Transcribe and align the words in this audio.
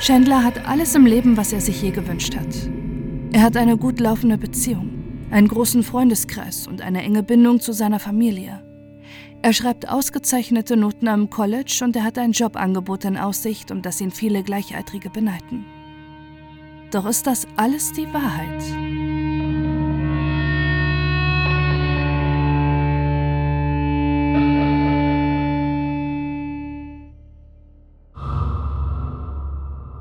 Chandler 0.00 0.44
hat 0.44 0.68
alles 0.68 0.94
im 0.94 1.06
Leben, 1.06 1.36
was 1.36 1.52
er 1.52 1.60
sich 1.60 1.80
je 1.82 1.90
gewünscht 1.90 2.36
hat. 2.36 2.46
Er 3.32 3.42
hat 3.42 3.56
eine 3.56 3.76
gut 3.76 3.98
laufende 3.98 4.38
Beziehung, 4.38 4.90
einen 5.30 5.48
großen 5.48 5.82
Freundeskreis 5.82 6.66
und 6.66 6.82
eine 6.82 7.02
enge 7.02 7.22
Bindung 7.22 7.60
zu 7.60 7.72
seiner 7.72 7.98
Familie. 7.98 8.62
Er 9.42 9.52
schreibt 9.52 9.88
ausgezeichnete 9.88 10.76
Noten 10.76 11.08
am 11.08 11.30
College 11.30 11.80
und 11.82 11.96
er 11.96 12.04
hat 12.04 12.18
ein 12.18 12.32
Jobangebot 12.32 13.04
in 13.04 13.16
Aussicht, 13.16 13.70
um 13.70 13.82
das 13.82 14.00
ihn 14.00 14.10
viele 14.10 14.42
Gleichaltrige 14.42 15.10
beneiden. 15.10 15.64
Doch 16.90 17.06
ist 17.06 17.26
das 17.26 17.46
alles 17.56 17.92
die 17.92 18.12
Wahrheit? 18.12 18.62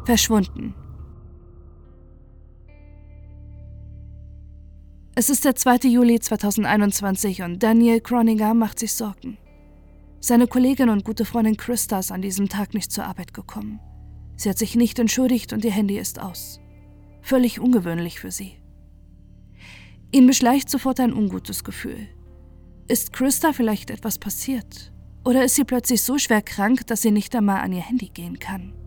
Verschwunden. 0.06 0.76
Es 5.16 5.32
ist 5.32 5.46
der 5.46 5.56
2. 5.56 5.90
Juli 5.90 6.20
2021 6.20 7.42
und 7.42 7.64
Daniel 7.64 8.02
Croninger 8.02 8.54
macht 8.54 8.78
sich 8.78 8.94
Sorgen. 8.94 9.40
Seine 10.20 10.46
Kollegin 10.46 10.90
und 10.90 11.06
gute 11.06 11.26
Freundin 11.26 11.58
Christa 11.58 11.98
ist 11.98 12.12
an 12.12 12.22
diesem 12.22 12.50
Tag 12.50 12.76
nicht 12.76 12.92
zur 12.92 13.06
Arbeit 13.06 13.34
gekommen. 13.34 13.80
Sie 14.36 14.48
hat 14.48 14.60
sich 14.60 14.76
nicht 14.76 15.00
entschuldigt 15.00 15.54
und 15.54 15.66
ihr 15.66 15.72
Handy 15.72 15.98
ist 15.98 16.22
aus. 16.22 16.60
Völlig 17.24 17.60
ungewöhnlich 17.60 18.20
für 18.20 18.30
sie. 18.30 18.62
Ihn 20.12 20.28
beschleicht 20.28 20.70
sofort 20.70 21.00
ein 21.00 21.14
ungutes 21.14 21.64
Gefühl. 21.64 22.08
Ist 22.88 23.12
Christa 23.12 23.54
vielleicht 23.54 23.90
etwas 23.90 24.20
passiert? 24.20 24.94
Oder 25.24 25.44
ist 25.44 25.56
sie 25.56 25.64
plötzlich 25.64 26.04
so 26.04 26.20
schwer 26.20 26.44
krank, 26.44 26.86
dass 26.86 27.02
sie 27.02 27.10
nicht 27.10 27.36
einmal 27.36 27.62
an 27.62 27.74
ihr 27.74 27.82
Handy 27.82 28.10
gehen 28.10 28.38
kann? 28.38 28.85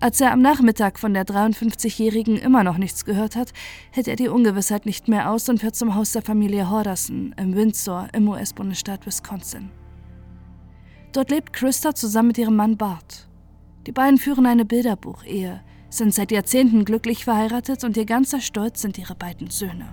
Als 0.00 0.20
er 0.20 0.30
am 0.30 0.40
Nachmittag 0.40 1.00
von 1.00 1.12
der 1.12 1.26
53-Jährigen 1.26 2.36
immer 2.36 2.62
noch 2.62 2.78
nichts 2.78 3.04
gehört 3.04 3.34
hat, 3.34 3.52
hält 3.90 4.06
er 4.06 4.14
die 4.14 4.28
Ungewissheit 4.28 4.86
nicht 4.86 5.08
mehr 5.08 5.28
aus 5.28 5.48
und 5.48 5.58
fährt 5.58 5.74
zum 5.74 5.96
Haus 5.96 6.12
der 6.12 6.22
Familie 6.22 6.70
Horderson 6.70 7.34
im 7.36 7.56
Windsor 7.56 8.06
im 8.12 8.28
US-Bundesstaat 8.28 9.06
Wisconsin. 9.06 9.70
Dort 11.12 11.32
lebt 11.32 11.52
Christa 11.52 11.96
zusammen 11.96 12.28
mit 12.28 12.38
ihrem 12.38 12.54
Mann 12.54 12.76
Bart. 12.76 13.28
Die 13.88 13.92
beiden 13.92 14.18
führen 14.18 14.46
eine 14.46 14.64
Bilderbuchehe, 14.64 15.62
sind 15.90 16.14
seit 16.14 16.30
Jahrzehnten 16.30 16.84
glücklich 16.84 17.24
verheiratet 17.24 17.82
und 17.82 17.96
ihr 17.96 18.06
ganzer 18.06 18.40
Stolz 18.40 18.82
sind 18.82 18.98
ihre 18.98 19.16
beiden 19.16 19.50
Söhne. 19.50 19.92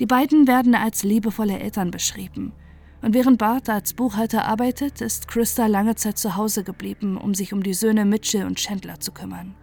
Die 0.00 0.06
beiden 0.06 0.46
werden 0.46 0.74
als 0.74 1.02
liebevolle 1.02 1.58
Eltern 1.58 1.90
beschrieben– 1.90 2.52
und 3.04 3.12
während 3.12 3.36
Bart 3.36 3.68
als 3.68 3.92
Buchhalter 3.92 4.46
arbeitet, 4.46 5.02
ist 5.02 5.28
Christa 5.28 5.66
lange 5.66 5.94
Zeit 5.94 6.16
zu 6.16 6.36
Hause 6.36 6.64
geblieben, 6.64 7.18
um 7.18 7.34
sich 7.34 7.52
um 7.52 7.62
die 7.62 7.74
Söhne 7.74 8.06
Mitchell 8.06 8.46
und 8.46 8.56
Chandler 8.56 8.98
zu 8.98 9.12
kümmern. 9.12 9.54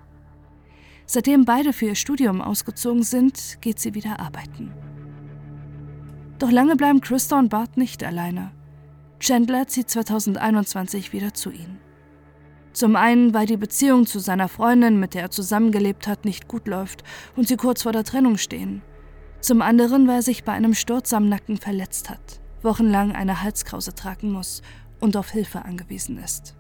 Seitdem 1.08 1.44
beide 1.44 1.74
für 1.74 1.88
ihr 1.88 1.96
Studium 1.96 2.40
ausgezogen 2.40 3.02
sind, 3.02 3.58
geht 3.60 3.80
sie 3.80 3.96
wieder 3.96 4.20
arbeiten. 4.20 4.72
Doch 6.38 6.52
lange 6.52 6.76
bleiben 6.76 7.02
Christa 7.02 7.40
und 7.40 7.50
Bart 7.50 7.78
nicht 7.78 8.04
alleine. 8.04 8.52
Chandler 9.20 9.68
zieht 9.68 9.90
2021 9.90 11.12
wieder 11.12 11.34
zu 11.34 11.50
ihnen. 11.50 11.80
Zum 12.74 12.96
einen, 12.96 13.34
weil 13.34 13.48
die 13.48 13.58
Beziehung 13.58 14.06
zu 14.06 14.20
seiner 14.20 14.50
Freundin, 14.50 15.00
mit 15.00 15.16
der 15.16 15.24
er 15.24 15.32
zusammengelebt 15.32 16.08
hat, 16.08 16.26
nicht 16.26 16.48
gut 16.48 16.68
läuft 16.68 17.04
und 17.36 17.48
sie 17.48 17.58
kurz 17.58 17.82
vor 17.82 17.92
der 17.92 18.04
Trennung 18.04 18.38
stehen. 18.38 18.84
Zum 19.40 19.64
anderen, 19.64 20.08
weil 20.08 20.18
er 20.18 20.22
sich 20.22 20.44
bei 20.44 20.52
einem 20.52 20.76
Sturz 20.76 21.12
am 21.12 21.28
Nacken 21.28 21.58
verletzt 21.58 22.12
hat 22.12 22.41
wochenlang 22.64 23.12
eine 23.12 23.42
Halskrause 23.42 23.94
tragen 23.94 24.32
muss 24.32 24.62
und 25.00 25.18
auf 25.18 25.32
Hilfe 25.32 25.66
angewiesen 25.66 26.18
ist. 26.18 26.56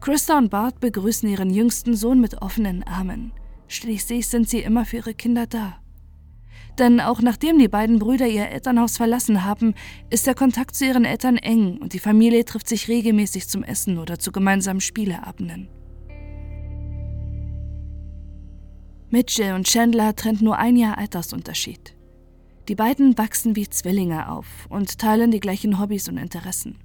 Christa 0.00 0.38
und 0.38 0.50
Bart 0.50 0.80
begrüßen 0.80 1.28
ihren 1.28 1.50
jüngsten 1.50 1.94
Sohn 1.94 2.20
mit 2.20 2.40
offenen 2.40 2.82
Armen. 2.84 3.32
Schließlich 3.68 4.28
sind 4.28 4.48
sie 4.48 4.60
immer 4.60 4.84
für 4.84 4.96
ihre 4.96 5.14
Kinder 5.14 5.46
da. 5.46 5.80
Denn 6.78 7.00
auch 7.00 7.20
nachdem 7.20 7.58
die 7.58 7.68
beiden 7.68 7.98
Brüder 7.98 8.26
ihr 8.26 8.48
Elternhaus 8.48 8.96
verlassen 8.96 9.44
haben, 9.44 9.74
ist 10.08 10.26
der 10.26 10.34
Kontakt 10.34 10.74
zu 10.74 10.86
ihren 10.86 11.04
Eltern 11.04 11.36
eng 11.36 11.76
und 11.78 11.92
die 11.92 11.98
Familie 11.98 12.44
trifft 12.44 12.68
sich 12.68 12.88
regelmäßig 12.88 13.48
zum 13.48 13.62
Essen 13.62 13.98
oder 13.98 14.18
zu 14.18 14.32
gemeinsamen 14.32 14.80
Spieleabenden. 14.80 15.68
Mitchell 19.10 19.54
und 19.54 19.66
Chandler 19.66 20.14
trennt 20.14 20.40
nur 20.40 20.56
ein 20.56 20.76
Jahr 20.76 20.96
Altersunterschied. 20.96 21.96
Die 22.70 22.76
beiden 22.76 23.18
wachsen 23.18 23.56
wie 23.56 23.68
Zwillinge 23.68 24.30
auf 24.30 24.46
und 24.68 24.96
teilen 25.00 25.32
die 25.32 25.40
gleichen 25.40 25.80
Hobbys 25.80 26.08
und 26.08 26.18
Interessen. 26.18 26.78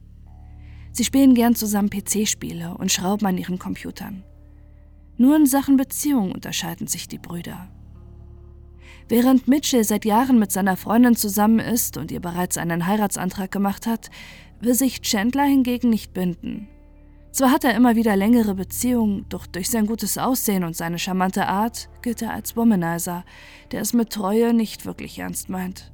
Sie 0.91 1.03
spielen 1.03 1.35
gern 1.35 1.53
zusammen 1.53 1.91
PC-Spiele 1.91 2.75
und 2.75 2.91
schrauben 2.91 3.28
an 3.28 3.38
ihren 3.38 3.59
Computern. 3.59 4.23
Nur 5.18 5.35
in 5.35 5.46
Sachen 5.46 5.78
Beziehung 5.78 6.31
unterscheiden 6.31 6.88
sich 6.88 7.07
die 7.07 7.19
Brüder. 7.19 7.68
Während 9.09 9.47
Mitchell 9.47 9.84
seit 9.84 10.06
Jahren 10.06 10.40
mit 10.40 10.51
seiner 10.51 10.75
Freundin 10.75 11.16
zusammen 11.16 11.59
ist 11.59 11.97
und 11.97 12.09
ihr 12.09 12.19
bereits 12.19 12.57
einen 12.57 12.88
Heiratsantrag 12.88 13.52
gemacht 13.52 13.85
hat, 13.85 14.09
will 14.62 14.73
sich 14.73 15.03
Chandler 15.03 15.44
hingegen 15.44 15.91
nicht 15.91 16.16
binden. 16.16 16.67
Zwar 17.35 17.51
hat 17.51 17.66
er 17.66 17.75
immer 17.75 17.97
wieder 17.97 18.16
längere 18.16 18.56
Beziehungen, 18.56 19.25
doch 19.28 19.46
durch 19.46 19.69
sein 19.69 19.88
gutes 19.88 20.18
Aussehen 20.18 20.63
und 20.63 20.73
seine 20.73 20.97
charmante 20.97 21.47
Art 21.47 21.90
gilt 22.01 22.22
er 22.22 22.31
als 22.31 22.56
Womanizer, 22.56 23.25
der 23.73 23.81
es 23.81 23.91
mit 23.91 24.09
Treue 24.09 24.53
nicht 24.53 24.85
wirklich 24.85 25.19
ernst 25.19 25.50
meint. 25.50 25.91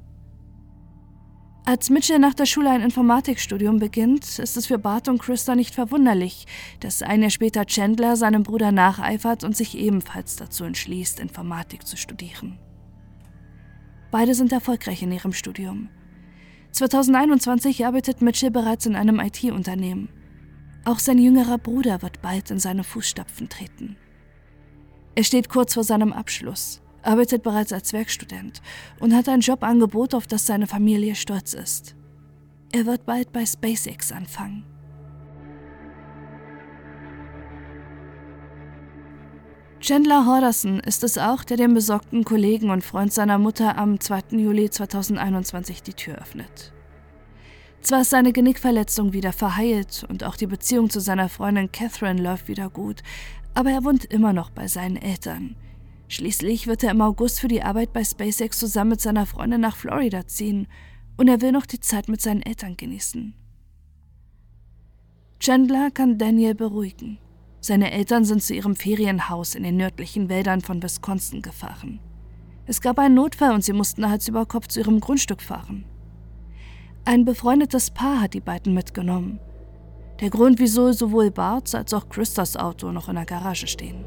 Als 1.65 1.89
Mitchell 1.89 2.19
nach 2.19 2.35
der 2.35 2.45
Schule 2.45 2.69
ein 2.69 2.83
Informatikstudium 2.83 3.79
beginnt, 3.79 4.37
ist 4.37 4.55
es 4.55 4.67
für 4.67 4.77
Bart 4.77 5.07
und 5.07 5.17
Christa 5.17 5.55
nicht 5.55 5.73
verwunderlich, 5.73 6.45
dass 6.79 7.01
ein 7.01 7.21
Jahr 7.21 7.31
später 7.31 7.65
Chandler 7.65 8.17
seinem 8.17 8.43
Bruder 8.43 8.71
nacheifert 8.71 9.43
und 9.43 9.57
sich 9.57 9.75
ebenfalls 9.75 10.35
dazu 10.35 10.63
entschließt, 10.63 11.19
Informatik 11.19 11.87
zu 11.87 11.97
studieren. 11.97 12.59
Beide 14.11 14.35
sind 14.35 14.51
erfolgreich 14.51 15.01
in 15.01 15.11
ihrem 15.11 15.33
Studium. 15.33 15.89
2021 16.73 17.83
arbeitet 17.83 18.21
Mitchell 18.21 18.51
bereits 18.51 18.85
in 18.85 18.95
einem 18.95 19.19
IT-Unternehmen. 19.19 20.20
Auch 20.83 20.99
sein 20.99 21.19
jüngerer 21.19 21.57
Bruder 21.57 22.01
wird 22.01 22.21
bald 22.21 22.49
in 22.49 22.59
seine 22.59 22.83
Fußstapfen 22.83 23.49
treten. 23.49 23.97
Er 25.13 25.23
steht 25.23 25.49
kurz 25.49 25.75
vor 25.75 25.83
seinem 25.83 26.11
Abschluss, 26.11 26.81
arbeitet 27.03 27.43
bereits 27.43 27.71
als 27.71 27.93
Werkstudent 27.93 28.61
und 28.99 29.13
hat 29.15 29.29
ein 29.29 29.41
Jobangebot, 29.41 30.15
auf 30.15 30.25
das 30.25 30.47
seine 30.47 30.67
Familie 30.67 31.15
stolz 31.15 31.53
ist. 31.53 31.95
Er 32.71 32.85
wird 32.85 33.05
bald 33.05 33.31
bei 33.31 33.45
SpaceX 33.45 34.11
anfangen. 34.11 34.65
Chandler 39.81 40.25
Horderson 40.25 40.79
ist 40.79 41.03
es 41.03 41.17
auch, 41.17 41.43
der 41.43 41.57
dem 41.57 41.73
besorgten 41.73 42.23
Kollegen 42.23 42.69
und 42.69 42.83
Freund 42.83 43.11
seiner 43.11 43.39
Mutter 43.39 43.77
am 43.77 43.99
2. 43.99 44.37
Juli 44.37 44.69
2021 44.69 45.83
die 45.83 45.93
Tür 45.93 46.19
öffnet. 46.19 46.71
Zwar 47.81 48.01
ist 48.01 48.11
seine 48.11 48.31
Genickverletzung 48.31 49.11
wieder 49.11 49.33
verheilt 49.33 50.05
und 50.07 50.23
auch 50.23 50.35
die 50.35 50.47
Beziehung 50.47 50.89
zu 50.89 50.99
seiner 50.99 51.29
Freundin 51.29 51.71
Catherine 51.71 52.21
läuft 52.21 52.47
wieder 52.47 52.69
gut, 52.69 53.01
aber 53.55 53.71
er 53.71 53.83
wohnt 53.83 54.05
immer 54.05 54.33
noch 54.33 54.51
bei 54.51 54.67
seinen 54.67 54.97
Eltern. 54.97 55.55
Schließlich 56.07 56.67
wird 56.67 56.83
er 56.83 56.91
im 56.91 57.01
August 57.01 57.39
für 57.39 57.47
die 57.47 57.63
Arbeit 57.63 57.91
bei 57.91 58.03
SpaceX 58.03 58.59
zusammen 58.59 58.91
mit 58.91 59.01
seiner 59.01 59.25
Freundin 59.25 59.61
nach 59.61 59.75
Florida 59.75 60.27
ziehen 60.27 60.67
und 61.17 61.27
er 61.27 61.41
will 61.41 61.51
noch 61.51 61.65
die 61.65 61.79
Zeit 61.79 62.07
mit 62.07 62.21
seinen 62.21 62.43
Eltern 62.43 62.77
genießen. 62.77 63.33
Chandler 65.39 65.89
kann 65.89 66.19
Daniel 66.19 66.53
beruhigen. 66.53 67.17
Seine 67.61 67.91
Eltern 67.91 68.25
sind 68.25 68.43
zu 68.43 68.53
ihrem 68.53 68.75
Ferienhaus 68.75 69.55
in 69.55 69.63
den 69.63 69.77
nördlichen 69.77 70.29
Wäldern 70.29 70.61
von 70.61 70.83
Wisconsin 70.83 71.41
gefahren. 71.41 71.99
Es 72.67 72.79
gab 72.81 72.99
einen 72.99 73.15
Notfall 73.15 73.53
und 73.53 73.63
sie 73.63 73.73
mussten 73.73 74.07
Hals 74.07 74.27
über 74.27 74.45
Kopf 74.45 74.67
zu 74.67 74.79
ihrem 74.79 74.99
Grundstück 74.99 75.41
fahren. 75.41 75.85
Ein 77.03 77.25
befreundetes 77.25 77.89
Paar 77.89 78.21
hat 78.21 78.35
die 78.35 78.41
beiden 78.41 78.75
mitgenommen. 78.75 79.39
Der 80.19 80.29
Grund, 80.29 80.59
wieso 80.59 80.91
sowohl 80.91 81.31
Barts 81.31 81.73
als 81.73 81.95
auch 81.95 82.09
Christas 82.09 82.55
Auto 82.55 82.91
noch 82.91 83.09
in 83.09 83.15
der 83.15 83.25
Garage 83.25 83.65
stehen. 83.65 84.05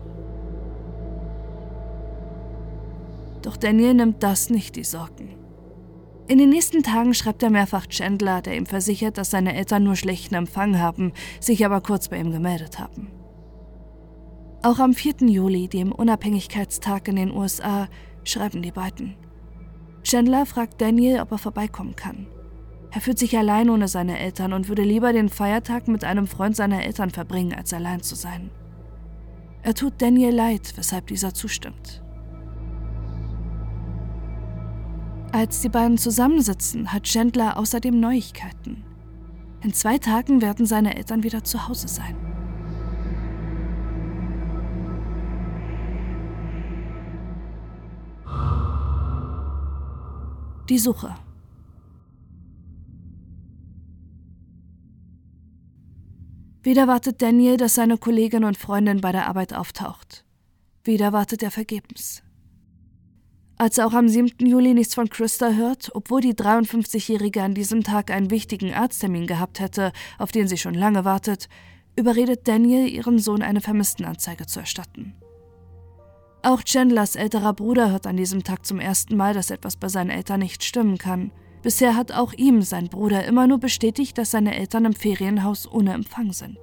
Doch 3.42 3.56
Daniel 3.56 3.94
nimmt 3.94 4.22
das 4.22 4.48
nicht 4.48 4.76
die 4.76 4.84
Sorgen. 4.84 5.34
In 6.28 6.38
den 6.38 6.50
nächsten 6.50 6.84
Tagen 6.84 7.14
schreibt 7.14 7.42
er 7.42 7.50
mehrfach 7.50 7.88
Chandler, 7.88 8.40
der 8.40 8.56
ihm 8.56 8.64
versichert, 8.64 9.18
dass 9.18 9.32
seine 9.32 9.54
Eltern 9.54 9.82
nur 9.82 9.96
schlechten 9.96 10.36
Empfang 10.36 10.78
haben, 10.78 11.12
sich 11.40 11.66
aber 11.66 11.80
kurz 11.80 12.08
bei 12.08 12.18
ihm 12.18 12.30
gemeldet 12.30 12.78
haben. 12.78 13.10
Auch 14.62 14.78
am 14.78 14.94
4. 14.94 15.28
Juli, 15.28 15.68
dem 15.68 15.92
Unabhängigkeitstag 15.92 17.08
in 17.08 17.16
den 17.16 17.32
USA, 17.32 17.88
schreiben 18.22 18.62
die 18.62 18.70
beiden. 18.70 19.16
Chandler 20.04 20.46
fragt 20.46 20.80
Daniel, 20.80 21.20
ob 21.20 21.32
er 21.32 21.38
vorbeikommen 21.38 21.96
kann. 21.96 22.28
Er 22.94 23.00
fühlt 23.00 23.18
sich 23.18 23.36
allein 23.36 23.70
ohne 23.70 23.88
seine 23.88 24.20
Eltern 24.20 24.52
und 24.52 24.68
würde 24.68 24.84
lieber 24.84 25.12
den 25.12 25.28
Feiertag 25.28 25.88
mit 25.88 26.04
einem 26.04 26.28
Freund 26.28 26.54
seiner 26.54 26.84
Eltern 26.84 27.10
verbringen, 27.10 27.52
als 27.52 27.72
allein 27.72 28.02
zu 28.02 28.14
sein. 28.14 28.50
Er 29.62 29.74
tut 29.74 29.94
Daniel 29.98 30.32
leid, 30.32 30.74
weshalb 30.76 31.08
dieser 31.08 31.34
zustimmt. 31.34 32.04
Als 35.32 35.60
die 35.60 35.70
beiden 35.70 35.98
zusammensitzen, 35.98 36.92
hat 36.92 37.02
Chandler 37.02 37.58
außerdem 37.58 37.98
Neuigkeiten. 37.98 38.84
In 39.62 39.72
zwei 39.72 39.98
Tagen 39.98 40.40
werden 40.40 40.64
seine 40.64 40.94
Eltern 40.96 41.24
wieder 41.24 41.42
zu 41.42 41.66
Hause 41.66 41.88
sein. 41.88 42.14
Die 50.68 50.78
Suche. 50.78 51.16
Wieder 56.64 56.88
wartet 56.88 57.20
Daniel, 57.20 57.58
dass 57.58 57.74
seine 57.74 57.98
Kollegin 57.98 58.42
und 58.42 58.56
Freundin 58.56 59.02
bei 59.02 59.12
der 59.12 59.28
Arbeit 59.28 59.52
auftaucht. 59.52 60.24
Wieder 60.82 61.12
wartet 61.12 61.42
er 61.42 61.50
vergebens. 61.50 62.22
Als 63.58 63.76
er 63.76 63.86
auch 63.86 63.92
am 63.92 64.08
7. 64.08 64.46
Juli 64.46 64.72
nichts 64.72 64.94
von 64.94 65.10
Christa 65.10 65.50
hört, 65.50 65.90
obwohl 65.94 66.22
die 66.22 66.32
53-Jährige 66.32 67.42
an 67.42 67.52
diesem 67.52 67.82
Tag 67.82 68.10
einen 68.10 68.30
wichtigen 68.30 68.72
Arzttermin 68.72 69.26
gehabt 69.26 69.60
hätte, 69.60 69.92
auf 70.18 70.32
den 70.32 70.48
sie 70.48 70.56
schon 70.56 70.72
lange 70.72 71.04
wartet, 71.04 71.50
überredet 71.96 72.48
Daniel, 72.48 72.88
ihren 72.88 73.18
Sohn 73.18 73.42
eine 73.42 73.60
Vermisstenanzeige 73.60 74.46
zu 74.46 74.60
erstatten. 74.60 75.14
Auch 76.42 76.62
Chandlers 76.64 77.14
älterer 77.14 77.52
Bruder 77.52 77.90
hört 77.90 78.06
an 78.06 78.16
diesem 78.16 78.42
Tag 78.42 78.64
zum 78.64 78.80
ersten 78.80 79.18
Mal, 79.18 79.34
dass 79.34 79.50
etwas 79.50 79.76
bei 79.76 79.88
seinen 79.88 80.10
Eltern 80.10 80.40
nicht 80.40 80.64
stimmen 80.64 80.96
kann– 80.96 81.30
Bisher 81.64 81.96
hat 81.96 82.12
auch 82.12 82.34
ihm 82.34 82.60
sein 82.60 82.88
Bruder 82.90 83.24
immer 83.24 83.46
nur 83.46 83.58
bestätigt, 83.58 84.18
dass 84.18 84.32
seine 84.32 84.54
Eltern 84.54 84.84
im 84.84 84.92
Ferienhaus 84.92 85.66
ohne 85.66 85.94
Empfang 85.94 86.34
sind. 86.34 86.58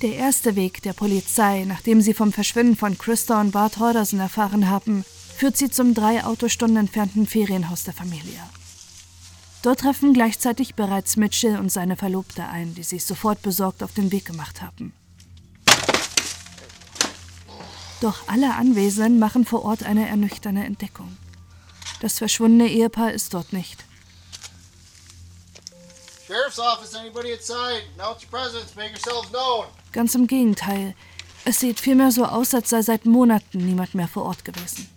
Der 0.00 0.14
erste 0.14 0.56
Weg 0.56 0.80
der 0.82 0.94
Polizei, 0.94 1.66
nachdem 1.68 2.00
sie 2.00 2.14
vom 2.14 2.32
Verschwinden 2.32 2.76
von 2.76 2.96
Christa 2.96 3.42
und 3.42 3.50
Bart 3.50 3.78
Horderson 3.78 4.20
erfahren 4.20 4.70
haben, 4.70 5.04
führt 5.36 5.58
sie 5.58 5.68
zum 5.68 5.92
drei 5.92 6.24
Autostunden 6.24 6.78
entfernten 6.78 7.26
Ferienhaus 7.26 7.84
der 7.84 7.92
Familie. 7.92 8.40
Dort 9.62 9.80
treffen 9.80 10.14
gleichzeitig 10.14 10.76
bereits 10.76 11.18
Mitchell 11.18 11.58
und 11.58 11.70
seine 11.70 11.96
Verlobte 11.96 12.46
ein, 12.46 12.74
die 12.74 12.84
sich 12.84 13.04
sofort 13.04 13.42
besorgt 13.42 13.82
auf 13.82 13.92
den 13.92 14.12
Weg 14.12 14.24
gemacht 14.24 14.62
haben. 14.62 14.94
Doch 18.00 18.28
alle 18.28 18.54
Anwesenden 18.54 19.18
machen 19.18 19.44
vor 19.44 19.64
Ort 19.64 19.82
eine 19.82 20.08
ernüchternde 20.08 20.62
Entdeckung. 20.62 21.16
Das 22.00 22.18
verschwundene 22.18 22.68
Ehepaar 22.68 23.12
ist 23.12 23.34
dort 23.34 23.52
nicht. 23.52 23.84
Ganz 29.92 30.14
im 30.14 30.26
Gegenteil. 30.26 30.94
Es 31.44 31.60
sieht 31.60 31.80
vielmehr 31.80 32.12
so 32.12 32.24
aus, 32.24 32.54
als 32.54 32.70
sei 32.70 32.82
seit 32.82 33.06
Monaten 33.06 33.58
niemand 33.58 33.94
mehr 33.94 34.08
vor 34.08 34.24
Ort 34.24 34.44
gewesen. 34.44 34.88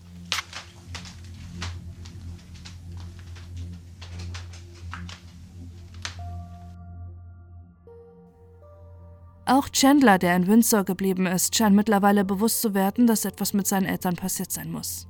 Auch 9.51 9.67
Chandler, 9.67 10.17
der 10.17 10.37
in 10.37 10.47
Windsor 10.47 10.85
geblieben 10.85 11.25
ist, 11.25 11.57
scheint 11.57 11.75
mittlerweile 11.75 12.23
bewusst 12.23 12.61
zu 12.61 12.73
werden, 12.73 13.05
dass 13.05 13.25
etwas 13.25 13.51
mit 13.53 13.67
seinen 13.67 13.85
Eltern 13.85 14.15
passiert 14.15 14.49
sein 14.49 14.71
muss. 14.71 15.09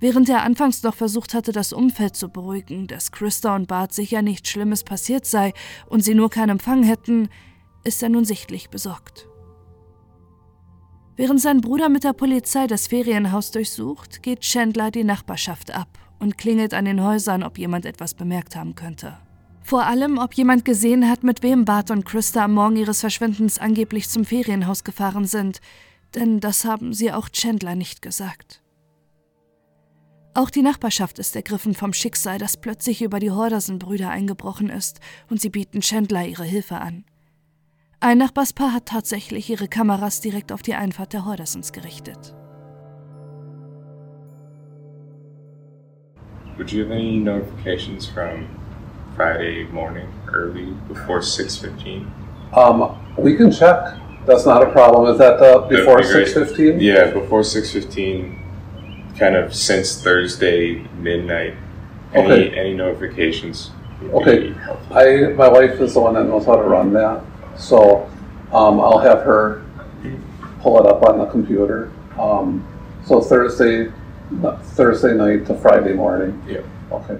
Während 0.00 0.28
er 0.28 0.42
anfangs 0.42 0.82
noch 0.82 0.96
versucht 0.96 1.34
hatte, 1.34 1.52
das 1.52 1.72
Umfeld 1.72 2.16
zu 2.16 2.30
beruhigen, 2.30 2.88
dass 2.88 3.12
Christa 3.12 3.54
und 3.54 3.68
Bart 3.68 3.94
sicher 3.94 4.22
nichts 4.22 4.48
Schlimmes 4.48 4.82
passiert 4.82 5.24
sei 5.24 5.52
und 5.86 6.02
sie 6.02 6.16
nur 6.16 6.30
keinen 6.30 6.50
Empfang 6.50 6.82
hätten, 6.82 7.28
ist 7.84 8.02
er 8.02 8.08
nun 8.08 8.24
sichtlich 8.24 8.70
besorgt. 8.70 9.28
Während 11.14 11.40
sein 11.40 11.60
Bruder 11.60 11.88
mit 11.88 12.02
der 12.02 12.14
Polizei 12.14 12.66
das 12.66 12.88
Ferienhaus 12.88 13.52
durchsucht, 13.52 14.20
geht 14.24 14.40
Chandler 14.40 14.90
die 14.90 15.04
Nachbarschaft 15.04 15.72
ab 15.72 15.96
und 16.18 16.38
klingelt 16.38 16.74
an 16.74 16.86
den 16.86 17.04
Häusern, 17.04 17.44
ob 17.44 17.56
jemand 17.56 17.86
etwas 17.86 18.14
bemerkt 18.14 18.56
haben 18.56 18.74
könnte. 18.74 19.16
Vor 19.68 19.84
allem, 19.84 20.16
ob 20.16 20.32
jemand 20.32 20.64
gesehen 20.64 21.10
hat, 21.10 21.24
mit 21.24 21.42
wem 21.42 21.66
Bart 21.66 21.90
und 21.90 22.06
Christa 22.06 22.46
am 22.46 22.54
Morgen 22.54 22.76
ihres 22.76 23.02
Verschwindens 23.02 23.58
angeblich 23.58 24.08
zum 24.08 24.24
Ferienhaus 24.24 24.82
gefahren 24.82 25.26
sind, 25.26 25.60
denn 26.14 26.40
das 26.40 26.64
haben 26.64 26.94
sie 26.94 27.12
auch 27.12 27.28
Chandler 27.28 27.74
nicht 27.74 28.00
gesagt. 28.00 28.62
Auch 30.32 30.48
die 30.48 30.62
Nachbarschaft 30.62 31.18
ist 31.18 31.36
ergriffen 31.36 31.74
vom 31.74 31.92
Schicksal, 31.92 32.38
das 32.38 32.56
plötzlich 32.56 33.02
über 33.02 33.18
die 33.18 33.30
Hordersen-Brüder 33.30 34.08
eingebrochen 34.08 34.70
ist, 34.70 35.00
und 35.28 35.38
sie 35.38 35.50
bieten 35.50 35.82
Chandler 35.82 36.26
ihre 36.26 36.44
Hilfe 36.44 36.78
an. 36.78 37.04
Ein 38.00 38.16
Nachbarspaar 38.16 38.72
hat 38.72 38.86
tatsächlich 38.86 39.50
ihre 39.50 39.68
Kameras 39.68 40.22
direkt 40.22 40.50
auf 40.50 40.62
die 40.62 40.76
Einfahrt 40.76 41.12
der 41.12 41.26
Hordersons 41.26 41.72
gerichtet. 41.72 42.34
Would 46.56 46.72
you 46.72 46.82
have 46.82 46.90
any 46.90 47.18
notifications 47.18 48.06
from 48.06 48.57
Friday 49.18 49.64
morning, 49.64 50.06
early 50.32 50.66
before 50.86 51.20
six 51.22 51.56
fifteen? 51.56 52.08
Um, 52.52 52.96
we 53.18 53.34
can 53.34 53.50
check. 53.50 53.94
That's 54.26 54.46
not 54.46 54.62
a 54.62 54.70
problem. 54.70 55.10
Is 55.12 55.18
that 55.18 55.40
the 55.40 55.66
before 55.68 55.96
be 55.98 56.04
great. 56.04 56.28
six 56.28 56.32
fifteen? 56.34 56.78
Yeah, 56.78 57.10
before 57.10 57.42
six 57.42 57.72
fifteen, 57.72 58.40
kind 59.18 59.34
of 59.34 59.52
since 59.52 60.00
Thursday 60.00 60.86
midnight. 61.00 61.54
Any 62.14 62.32
Okay. 62.32 62.56
any 62.56 62.74
notifications? 62.74 63.72
would 64.02 64.22
Okay. 64.22 64.38
be 64.50 64.52
helpful. 64.52 64.96
I 64.96 65.32
my 65.36 65.48
wife 65.48 65.80
is 65.80 65.94
the 65.94 66.00
one 66.00 66.14
that 66.14 66.22
knows 66.24 66.46
how 66.46 66.54
to 66.54 66.62
run 66.62 66.92
that, 66.92 67.20
so 67.56 68.08
um, 68.52 68.78
I'll 68.78 69.00
have 69.00 69.22
her 69.22 69.62
pull 70.60 70.78
it 70.78 70.86
up 70.86 71.02
on 71.02 71.18
the 71.18 71.26
computer. 71.26 71.90
Um, 72.16 72.64
so 73.04 73.20
Thursday, 73.20 73.90
Thursday 74.78 75.14
night 75.14 75.44
to 75.46 75.54
Friday 75.56 75.94
morning. 75.94 76.40
Yeah. 76.46 76.60
Okay. 76.92 77.18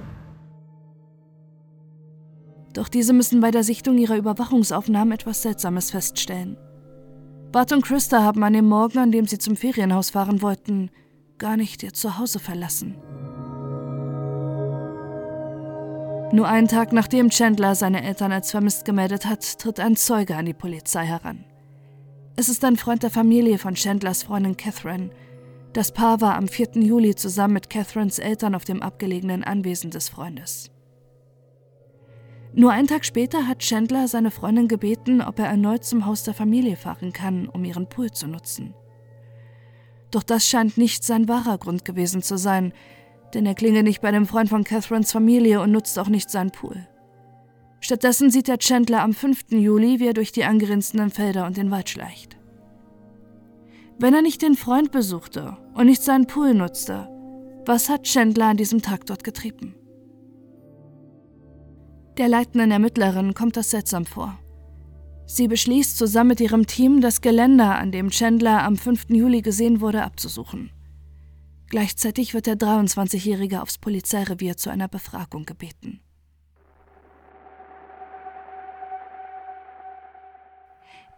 Doch 2.73 2.89
diese 2.89 3.13
müssen 3.13 3.41
bei 3.41 3.51
der 3.51 3.65
Sichtung 3.65 3.99
ihrer 3.99 4.17
Überwachungsaufnahmen 4.17 5.13
etwas 5.13 5.43
Seltsames 5.43 5.91
feststellen. 5.91 6.57
Bart 7.51 7.73
und 7.73 7.85
Christa 7.85 8.23
haben 8.23 8.43
an 8.45 8.53
dem 8.53 8.67
Morgen, 8.67 8.99
an 8.99 9.11
dem 9.11 9.27
sie 9.27 9.39
zum 9.39 9.57
Ferienhaus 9.57 10.11
fahren 10.11 10.43
wollten, 10.43 10.91
gar 11.39 11.57
nicht 11.57 11.83
ihr 11.83 11.95
Zuhause 11.95 12.39
verlassen. 12.39 12.97
Nur 16.31 16.47
einen 16.47 16.69
Tag 16.69 16.93
nachdem 16.93 17.31
Chandler 17.31 17.75
seine 17.75 18.05
Eltern 18.05 18.33
als 18.33 18.51
vermisst 18.51 18.85
gemeldet 18.85 19.25
hat, 19.25 19.59
tritt 19.59 19.81
ein 19.81 19.97
Zeuge 19.97 20.37
an 20.37 20.45
die 20.45 20.53
Polizei 20.53 21.07
heran. 21.07 21.45
Es 22.37 22.51
ist 22.51 22.65
ein 22.65 22.77
Freund 22.77 23.03
der 23.03 23.11
Familie 23.11 23.59
von 23.59 23.75
Chandlers 23.75 24.25
Freundin 24.25 24.57
Catherine. 24.57 25.11
Das 25.73 25.91
Paar 25.93 26.21
war 26.21 26.37
am 26.37 26.47
4. 26.47 26.83
Juli 26.83 27.15
zusammen 27.15 27.55
mit 27.55 27.71
Catherines 27.71 28.19
Eltern 28.19 28.55
auf 28.55 28.65
dem 28.65 28.83
abgelegenen 28.83 29.43
Anwesen 29.43 29.91
des 29.91 30.11
Freundes. 30.11 30.71
Nur 32.55 32.73
einen 32.73 32.89
Tag 32.89 33.05
später 33.05 33.47
hat 33.47 33.61
Chandler 33.61 34.09
seine 34.09 34.31
Freundin 34.31 34.69
gebeten, 34.69 35.21
ob 35.21 35.39
er 35.39 35.47
erneut 35.47 35.85
zum 35.85 36.07
Haus 36.07 36.23
der 36.23 36.35
Familie 36.35 36.77
fahren 36.77 37.13
kann, 37.13 37.49
um 37.49 37.65
ihren 37.65 37.89
Pool 37.89 38.11
zu 38.11 38.27
nutzen. 38.27 38.75
Doch 40.11 40.23
das 40.23 40.47
scheint 40.47 40.79
nicht 40.79 41.05
sein 41.05 41.29
wahrer 41.29 41.59
Grund 41.59 41.85
gewesen 41.85 42.23
zu 42.23 42.39
sein, 42.39 42.73
denn 43.35 43.45
er 43.45 43.55
klinge 43.55 43.83
nicht 43.83 44.01
bei 44.01 44.11
dem 44.11 44.27
Freund 44.27 44.49
von 44.49 44.65
Catherines 44.65 45.13
Familie 45.13 45.61
und 45.61 45.71
nutzt 45.71 45.99
auch 45.99 46.09
nicht 46.09 46.31
seinen 46.31 46.51
Pool. 46.51 46.89
Stattdessen 47.81 48.31
sieht 48.31 48.49
er 48.49 48.59
Chandler 48.59 49.03
am 49.03 49.13
5. 49.13 49.51
Juli, 49.51 50.01
wie 50.01 50.09
er 50.09 50.15
durch 50.15 50.33
die 50.33 50.45
angrenzenden 50.45 51.11
Felder 51.11 51.47
und 51.47 51.57
den 51.57 51.71
Wald 51.71 51.91
schleicht. 51.91 52.37
Wenn 54.01 54.15
er 54.15 54.23
nicht 54.23 54.43
den 54.43 54.55
Freund 54.55 54.91
besuchte 54.91 55.57
und 55.75 55.87
nicht 55.87 56.03
seinen 56.03 56.27
Pool 56.27 56.55
nutzte, 56.55 57.09
was 57.67 57.89
hat 57.89 58.05
Chandler 58.05 58.47
an 58.47 58.57
diesem 58.57 58.81
Tag 58.81 59.07
dort 59.07 59.25
getrieben? 59.25 59.75
Der 62.19 62.27
leitenden 62.27 62.73
Ermittlerin 62.73 63.33
kommt 63.33 63.57
das 63.57 63.71
seltsam 63.71 64.05
vor. 64.05 64.37
Sie 65.27 65.47
beschließt 65.47 65.97
zusammen 65.97 66.31
mit 66.31 66.41
ihrem 66.41 66.67
Team, 66.67 67.01
das 67.01 67.21
Geländer, 67.21 67.79
an 67.79 67.93
dem 67.93 68.11
Chandler 68.11 68.65
am 68.65 68.77
5. 68.77 69.11
Juli 69.11 69.41
gesehen 69.41 69.81
wurde, 69.81 70.03
abzusuchen. 70.03 70.71
Gleichzeitig 71.69 72.35
wird 72.35 72.47
der 72.47 72.57
23-Jährige 72.57 73.63
aufs 73.63 73.79
Polizeirevier 73.79 74.57
zu 74.57 74.69
einer 74.69 74.89
Befragung 74.89 75.45
gebeten. 75.45 76.01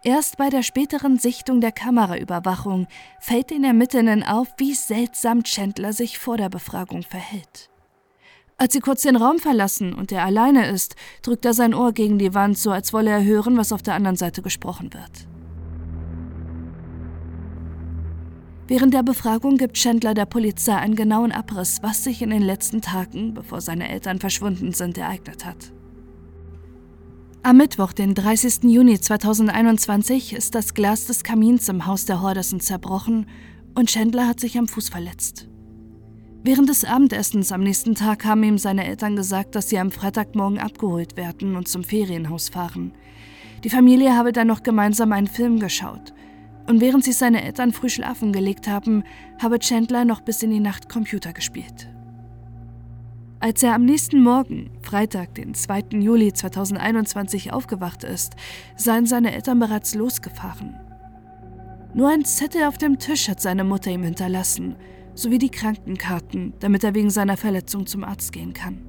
Erst 0.03 0.37
bei 0.37 0.49
der 0.49 0.61
späteren 0.61 1.17
Sichtung 1.17 1.61
der 1.61 1.71
Kameraüberwachung 1.71 2.87
fällt 3.19 3.49
den 3.49 3.63
Ermittlern 3.63 4.21
auf, 4.23 4.49
wie 4.57 4.75
seltsam 4.75 5.43
Chandler 5.43 5.93
sich 5.93 6.19
vor 6.19 6.37
der 6.37 6.49
Befragung 6.49 7.01
verhält. 7.01 7.70
Als 8.61 8.73
sie 8.73 8.79
kurz 8.79 9.01
den 9.01 9.15
Raum 9.15 9.39
verlassen 9.39 9.91
und 9.91 10.11
er 10.11 10.23
alleine 10.23 10.69
ist, 10.69 10.95
drückt 11.23 11.45
er 11.45 11.55
sein 11.55 11.73
Ohr 11.73 11.93
gegen 11.93 12.19
die 12.19 12.35
Wand, 12.35 12.59
so 12.59 12.69
als 12.69 12.93
wolle 12.93 13.09
er 13.09 13.23
hören, 13.23 13.57
was 13.57 13.73
auf 13.73 13.81
der 13.81 13.95
anderen 13.95 14.17
Seite 14.17 14.43
gesprochen 14.43 14.93
wird. 14.93 15.27
Während 18.67 18.93
der 18.93 19.01
Befragung 19.01 19.57
gibt 19.57 19.77
Chandler 19.77 20.13
der 20.13 20.27
Polizei 20.27 20.75
einen 20.75 20.95
genauen 20.95 21.31
Abriss, 21.31 21.79
was 21.81 22.03
sich 22.03 22.21
in 22.21 22.29
den 22.29 22.43
letzten 22.43 22.81
Tagen, 22.81 23.33
bevor 23.33 23.61
seine 23.61 23.89
Eltern 23.89 24.19
verschwunden 24.19 24.73
sind, 24.73 24.95
ereignet 24.95 25.43
hat. 25.43 25.73
Am 27.41 27.57
Mittwoch, 27.57 27.93
den 27.93 28.13
30. 28.13 28.65
Juni 28.65 28.99
2021, 28.99 30.33
ist 30.33 30.53
das 30.53 30.75
Glas 30.75 31.07
des 31.07 31.23
Kamins 31.23 31.67
im 31.67 31.87
Haus 31.87 32.05
der 32.05 32.21
Hordersen 32.21 32.59
zerbrochen 32.59 33.25
und 33.73 33.89
Chandler 33.89 34.27
hat 34.27 34.39
sich 34.39 34.55
am 34.59 34.67
Fuß 34.67 34.89
verletzt. 34.89 35.47
Während 36.43 36.69
des 36.69 36.85
Abendessens 36.85 37.51
am 37.51 37.61
nächsten 37.61 37.93
Tag 37.93 38.25
haben 38.25 38.41
ihm 38.41 38.57
seine 38.57 38.87
Eltern 38.87 39.15
gesagt, 39.15 39.53
dass 39.53 39.69
sie 39.69 39.77
am 39.77 39.91
Freitagmorgen 39.91 40.57
abgeholt 40.57 41.15
werden 41.15 41.55
und 41.55 41.67
zum 41.67 41.83
Ferienhaus 41.83 42.49
fahren. 42.49 42.93
Die 43.63 43.69
Familie 43.69 44.15
habe 44.15 44.31
dann 44.31 44.47
noch 44.47 44.63
gemeinsam 44.63 45.11
einen 45.11 45.27
Film 45.27 45.59
geschaut. 45.59 46.13
Und 46.67 46.81
während 46.81 47.03
sich 47.03 47.15
seine 47.15 47.43
Eltern 47.43 47.71
früh 47.71 47.89
schlafen 47.89 48.33
gelegt 48.33 48.67
haben, 48.67 49.03
habe 49.39 49.59
Chandler 49.59 50.03
noch 50.03 50.21
bis 50.21 50.41
in 50.41 50.49
die 50.49 50.59
Nacht 50.59 50.89
Computer 50.89 51.31
gespielt. 51.31 51.89
Als 53.39 53.61
er 53.61 53.75
am 53.75 53.85
nächsten 53.85 54.23
Morgen, 54.23 54.71
Freitag, 54.81 55.35
den 55.35 55.53
2. 55.53 55.99
Juli 55.99 56.33
2021, 56.33 57.53
aufgewacht 57.53 58.03
ist, 58.03 58.35
seien 58.75 59.05
seine 59.05 59.33
Eltern 59.33 59.59
bereits 59.59 59.93
losgefahren. 59.93 60.75
Nur 61.93 62.09
ein 62.09 62.25
Zettel 62.25 62.63
auf 62.63 62.79
dem 62.79 62.97
Tisch 62.97 63.29
hat 63.29 63.41
seine 63.41 63.63
Mutter 63.63 63.91
ihm 63.91 64.01
hinterlassen– 64.01 64.75
sowie 65.15 65.37
die 65.37 65.49
Krankenkarten, 65.49 66.53
damit 66.59 66.83
er 66.83 66.95
wegen 66.95 67.09
seiner 67.09 67.37
Verletzung 67.37 67.85
zum 67.87 68.03
Arzt 68.03 68.31
gehen 68.31 68.53
kann. 68.53 68.79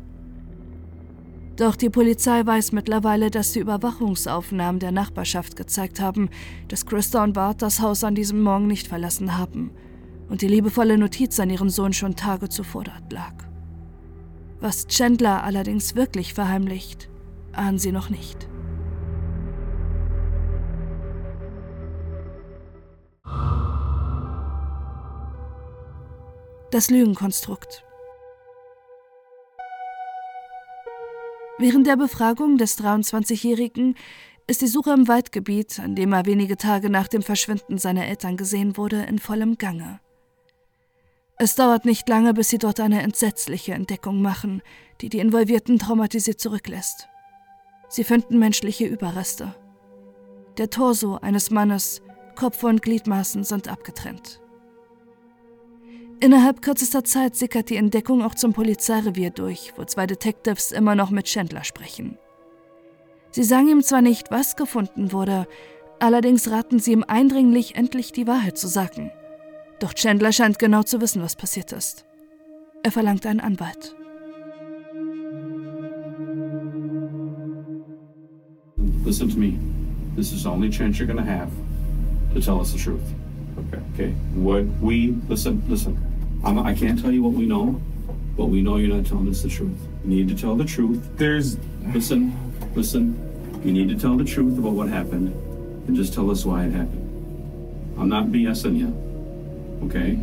Doch 1.57 1.76
die 1.76 1.91
Polizei 1.91 2.45
weiß 2.45 2.73
mittlerweile, 2.73 3.31
dass 3.31 3.52
die 3.52 3.61
Überwachungsaufnahmen 3.61 4.81
der 4.81 4.91
Nachbarschaft 4.91 5.55
gezeigt 5.55 6.00
haben, 6.00 6.31
dass 6.69 6.87
Christa 6.87 7.23
und 7.23 7.35
Bart 7.35 7.61
das 7.61 7.81
Haus 7.81 8.05
an 8.05 8.14
diesem 8.14 8.41
Morgen 8.43 8.67
nicht 8.67 8.88
verlassen 8.88 9.37
haben 9.37 9.71
und 10.29 10.41
die 10.41 10.49
liebevolle 10.49 10.97
Notiz 10.97 11.38
an 11.38 11.50
ihren 11.50 11.69
Sohn 11.69 11.93
schon 11.93 12.17
Tage 12.17 12.49
zuvor 12.49 12.85
dort 12.85 13.12
lag. 13.12 13.35
Was 14.61 14.87
Chandler 14.87 15.45
allerdings 15.45 15.95
wirklich 15.95 16.33
verheimlicht, 16.33 17.11
ahnen 17.52 17.79
sie 17.79 17.93
noch 17.93 18.09
nicht. 18.09 18.49
Das 26.73 26.88
Lügenkonstrukt. 26.88 27.85
Während 31.59 31.87
der 31.87 31.97
Befragung 31.97 32.57
des 32.57 32.79
23-Jährigen 32.79 33.95
ist 34.47 34.62
die 34.62 34.67
Suche 34.67 34.93
im 34.93 35.07
Waldgebiet, 35.07 35.79
an 35.81 35.95
dem 35.95 36.14
er 36.14 36.25
wenige 36.25 36.57
Tage 36.57 36.88
nach 36.88 37.09
dem 37.09 37.21
Verschwinden 37.21 37.76
seiner 37.76 38.07
Eltern 38.07 38.38
gesehen 38.38 38.79
wurde, 38.79 39.02
in 39.02 39.19
vollem 39.19 39.59
Gange. 39.59 40.00
Es 41.37 41.57
dauert 41.57 41.85
nicht 41.85 42.09
lange, 42.09 42.33
bis 42.33 42.49
sie 42.49 42.59
dort 42.59 42.81
eine 42.81 43.02
entsetzliche 43.02 43.75
Entdeckung 43.75 44.23
machen, 44.23 44.62
die 45.02 45.11
die 45.11 45.19
Involvierten 45.19 45.79
traumatisiert 45.79 46.41
zurücklässt. 46.41 47.07
Sie 47.91 48.02
finden 48.02 48.38
menschliche 48.38 48.87
Überreste. 48.87 49.55
Der 50.57 50.71
Torso 50.71 51.17
eines 51.17 51.50
Mannes, 51.50 52.00
Kopf 52.35 52.64
und 52.64 52.81
Gliedmaßen 52.81 53.45
sind 53.45 53.69
abgetrennt. 53.69 54.42
Innerhalb 56.23 56.62
kürzester 56.62 57.02
Zeit 57.02 57.35
sickert 57.35 57.69
die 57.69 57.75
Entdeckung 57.75 58.23
auch 58.23 58.37
zum 58.37 58.52
Polizeirevier 58.52 59.31
durch, 59.31 59.73
wo 59.76 59.85
zwei 59.85 60.07
Detectives 60.07 60.71
immer 60.71 60.95
noch 60.95 61.11
mit 61.11 61.26
Chandler 61.26 61.64
sprechen. 61.64 62.17
Sie 63.33 63.43
sagen 63.43 63.67
ihm 63.67 63.83
zwar 63.83 64.02
nicht, 64.02 64.31
was 64.31 64.55
gefunden 64.55 65.11
wurde, 65.11 65.49
allerdings 65.99 66.49
raten 66.49 66.79
sie 66.79 66.93
ihm 66.93 67.05
eindringlich, 67.05 67.75
endlich 67.75 68.12
die 68.12 68.29
Wahrheit 68.29 68.57
zu 68.57 68.69
sagen. 68.69 69.11
Doch 69.81 69.95
Chandler 69.95 70.31
scheint 70.31 70.61
genau 70.61 70.85
zu 70.85 71.00
wissen, 71.00 71.23
was 71.23 71.35
passiert 71.35 71.73
ist. 71.73 72.05
Er 72.85 72.93
verlangt 72.93 73.26
einen 73.26 73.41
Anwalt. 73.41 73.97
Listen 79.05 79.29
to 79.29 79.37
me. 79.37 79.59
This 80.14 80.33
is 80.33 80.45
the 80.45 80.49
only 80.49 80.71
chance 80.71 81.00
you're 81.00 81.12
gonna 81.12 81.26
have 81.26 81.50
to 82.33 82.41
tell 82.41 82.61
us 82.61 82.71
the 82.71 82.79
truth. 82.79 83.02
Okay. 83.59 83.83
Okay. 83.95 84.14
What 84.37 84.67
we 84.81 85.17
listen, 85.29 85.61
listen. 85.69 86.12
I'm, 86.45 86.59
I 86.59 86.75
can't 86.75 87.01
tell 87.01 87.13
you 87.13 87.23
what 87.23 87.33
we 87.35 87.47
know, 87.47 87.81
but 88.37 88.47
we 88.47 88.63
know 88.63 88.77
you're 88.77 88.95
not 88.95 89.07
telling 89.07 89.29
us 89.29 89.43
the 89.43 89.49
truth. 89.49 89.79
You 90.05 90.11
need 90.11 90.29
to 90.29 90.35
tell 90.35 90.57
the 90.57 90.65
truth. 90.65 91.09
There's. 91.17 91.57
Listen, 91.95 92.33
listen. 92.75 93.61
You 93.65 93.73
need 93.73 93.89
to 93.91 93.97
tell 93.97 94.17
the 94.17 94.25
truth 94.25 94.59
about 94.59 94.73
what 94.73 94.89
happened 94.89 95.29
and 95.87 95.97
just 95.97 96.15
tell 96.15 96.31
us 96.31 96.45
why 96.45 96.65
it 96.65 96.73
happened. 96.73 97.03
I'm 97.99 98.09
not 98.09 98.27
BSing 98.27 98.79
you, 98.79 98.91
okay? 99.87 100.19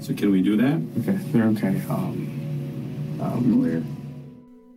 So 0.00 0.14
can 0.14 0.30
we 0.30 0.42
do 0.42 0.56
that? 0.56 0.80
Okay, 1.00 1.18
they're 1.32 1.46
okay. 1.48 1.80
Um, 1.88 3.18
um, 3.20 3.62
lawyer. 3.62 3.82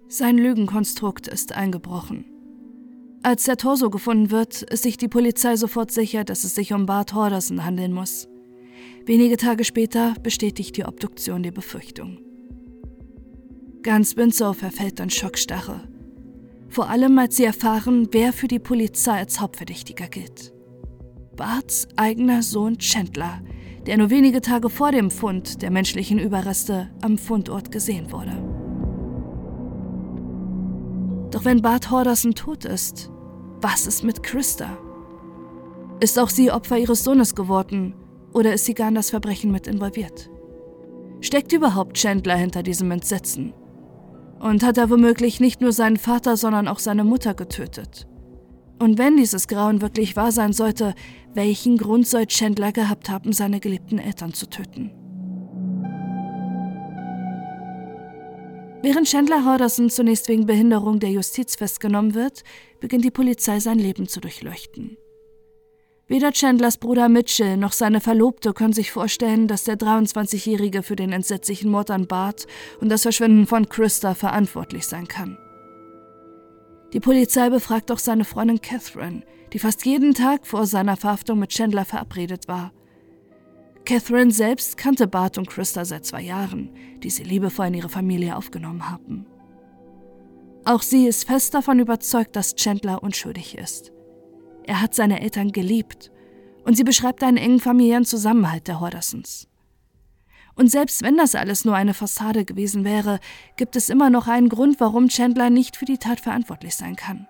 Sein 0.08 0.38
Lügenkonstrukt 0.38 1.28
ist 1.28 1.56
eingebrochen. 1.56 2.26
Als 3.26 3.46
der 3.46 3.58
Torso 3.58 3.90
gefunden 3.90 4.30
wird, 4.30 4.62
ist 4.62 4.84
sich 4.84 4.98
die 4.98 5.08
Polizei 5.08 5.56
sofort 5.56 5.90
sicher, 5.90 6.24
dass 6.24 6.44
es 6.44 6.54
sich 6.54 6.74
um 6.74 6.86
Bart 6.86 7.16
Horderson 7.16 7.66
handeln 7.66 7.92
muss. 7.92 8.28
Wenige 9.08 9.36
Tage 9.36 9.64
später 9.64 10.14
bestätigt 10.22 10.78
die 10.78 10.86
Obduktion 10.86 11.42
die 11.42 11.50
Befürchtung. 11.50 12.20
Ganz 13.82 14.16
Windsor 14.16 14.54
verfällt 14.54 15.02
an 15.02 15.10
Schockstarre. 15.10 15.88
Vor 16.70 16.88
allem, 16.88 17.18
als 17.18 17.38
sie 17.38 17.46
erfahren, 17.46 18.10
wer 18.12 18.32
für 18.32 18.48
die 18.48 18.60
Polizei 18.60 19.18
als 19.18 19.40
Hauptverdächtiger 19.40 20.06
gilt. 20.08 20.54
Barts 21.36 21.88
eigener 21.96 22.44
Sohn 22.44 22.78
Chandler, 22.78 23.42
der 23.88 23.98
nur 23.98 24.12
wenige 24.12 24.42
Tage 24.42 24.70
vor 24.70 24.92
dem 24.92 25.10
Fund 25.10 25.64
der 25.64 25.72
menschlichen 25.72 26.20
Überreste 26.20 26.92
am 27.02 27.18
Fundort 27.18 27.72
gesehen 27.72 28.12
wurde. 28.12 28.34
Doch 31.32 31.44
wenn 31.44 31.64
Bart 31.64 31.90
Horderson 31.90 32.36
tot 32.36 32.66
ist, 32.66 33.10
was 33.66 33.88
ist 33.88 34.04
mit 34.04 34.22
Christa? 34.22 34.78
Ist 36.00 36.20
auch 36.20 36.30
sie 36.30 36.52
Opfer 36.52 36.78
ihres 36.78 37.04
Sohnes 37.04 37.34
geworden 37.34 37.96
oder 38.32 38.54
ist 38.54 38.66
sie 38.66 38.76
gar 38.76 38.90
in 38.90 38.96
das 38.96 39.10
Verbrechen 39.10 39.52
mit 39.52 39.66
involviert? 39.66 40.30
Steckt 41.20 41.52
überhaupt 41.52 41.98
Chandler 41.98 42.36
hinter 42.36 42.62
diesem 42.62 42.92
Entsetzen? 42.92 43.56
Und 44.40 44.62
hat 44.62 44.78
er 44.78 44.92
womöglich 44.92 45.40
nicht 45.40 45.62
nur 45.62 45.72
seinen 45.72 45.98
Vater, 45.98 46.38
sondern 46.38 46.68
auch 46.68 46.78
seine 46.78 47.04
Mutter 47.04 47.34
getötet? 47.34 48.08
Und 48.78 49.00
wenn 49.00 49.18
dieses 49.18 49.48
Grauen 49.48 49.82
wirklich 49.82 50.16
wahr 50.16 50.32
sein 50.32 50.54
sollte, 50.54 50.94
welchen 51.34 51.80
Grund 51.80 52.08
soll 52.08 52.28
Chandler 52.28 52.72
gehabt 52.72 53.10
haben, 53.10 53.34
seine 53.34 53.60
geliebten 53.60 53.98
Eltern 53.98 54.36
zu 54.36 54.48
töten? 54.48 54.92
Während 58.86 59.08
Chandler 59.08 59.46
Horderson 59.46 59.90
zunächst 59.90 60.28
wegen 60.28 60.46
Behinderung 60.46 61.00
der 61.00 61.10
Justiz 61.10 61.56
festgenommen 61.56 62.14
wird, 62.14 62.44
beginnt 62.80 63.04
die 63.04 63.10
Polizei 63.10 63.60
sein 63.60 63.80
Leben 63.80 64.08
zu 64.08 64.22
durchleuchten. 64.22 64.96
Weder 66.06 66.32
Chandlers 66.32 66.78
Bruder 66.78 67.10
Mitchell 67.10 67.58
noch 67.58 67.72
seine 67.72 68.00
Verlobte 68.00 68.54
können 68.54 68.74
sich 68.74 68.92
vorstellen, 68.92 69.48
dass 69.48 69.64
der 69.64 69.80
23-Jährige 69.80 70.84
für 70.84 70.96
den 70.96 71.14
entsetzlichen 71.14 71.72
Mord 71.72 71.90
an 71.90 72.06
Bart 72.06 72.46
und 72.80 72.90
das 72.90 73.02
Verschwinden 73.02 73.48
von 73.48 73.68
Christa 73.68 74.14
verantwortlich 74.14 74.86
sein 74.86 75.08
kann. 75.08 75.36
Die 76.94 77.00
Polizei 77.00 77.50
befragt 77.50 77.90
auch 77.90 77.98
seine 77.98 78.24
Freundin 78.24 78.62
Catherine, 78.62 79.24
die 79.52 79.58
fast 79.58 79.84
jeden 79.88 80.14
Tag 80.14 80.46
vor 80.46 80.68
seiner 80.68 80.96
Verhaftung 80.96 81.40
mit 81.40 81.50
Chandler 81.50 81.86
verabredet 81.86 82.48
war 82.48 82.72
Catherine 83.86 84.32
selbst 84.32 84.78
kannte 84.78 85.08
Bart 85.08 85.38
und 85.38 85.48
Christa 85.48 85.86
seit 85.86 86.06
zwei 86.06 86.22
Jahren, 86.22 86.70
die 87.04 87.10
sie 87.12 87.24
liebevoll 87.24 87.68
in 87.68 87.76
ihre 87.76 87.90
Familie 87.90 88.36
aufgenommen 88.36 88.90
haben. 88.90 89.28
Auch 90.66 90.82
sie 90.82 91.06
ist 91.06 91.26
fest 91.26 91.54
davon 91.54 91.80
überzeugt, 91.80 92.36
dass 92.36 92.56
Chandler 92.56 93.04
unschuldig 93.04 93.56
ist. 93.56 93.92
Er 94.64 94.82
hat 94.82 94.96
seine 94.96 95.22
Eltern 95.22 95.52
geliebt 95.52 96.12
und 96.64 96.76
sie 96.76 96.84
beschreibt 96.84 97.22
einen 97.22 97.38
engen 97.38 97.60
familiären 97.60 98.06
Zusammenhalt 98.06 98.68
der 98.68 98.80
Hordersons. 98.80 99.48
Und 100.56 100.72
selbst 100.72 101.04
wenn 101.04 101.18
das 101.18 101.36
alles 101.36 101.66
nur 101.66 101.76
eine 101.76 101.94
Fassade 101.94 102.46
gewesen 102.46 102.86
wäre, 102.86 103.20
gibt 103.58 103.76
es 103.76 103.90
immer 103.90 104.10
noch 104.10 104.28
einen 104.28 104.50
Grund, 104.50 104.80
warum 104.80 105.10
Chandler 105.10 105.52
nicht 105.52 105.78
für 105.78 105.86
die 105.86 106.00
Tat 106.00 106.20
verantwortlich 106.20 106.76
sein 106.76 106.96
kann. 106.96 107.28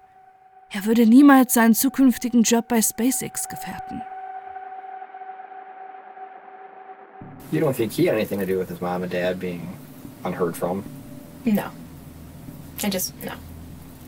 Er 0.71 0.85
würde 0.85 1.05
niemals 1.05 1.53
seinen 1.53 1.73
zukünftigen 1.73 2.43
Job 2.43 2.69
bei 2.69 2.81
SpaceX 2.81 3.49
gefährden. 3.49 4.01
You 7.51 7.59
don't 7.59 7.75
think 7.75 7.93
he 7.93 8.05
had 8.05 8.15
anything 8.15 8.39
to 8.39 8.45
do 8.45 8.57
with 8.57 8.69
his 8.69 8.81
mom 8.81 9.03
and 9.03 9.11
dad 9.11 9.39
being 9.39 9.77
unheard 10.23 10.57
from? 10.57 10.83
No. 11.45 11.71
I 12.83 12.89
just, 12.89 13.13
no. 13.23 13.33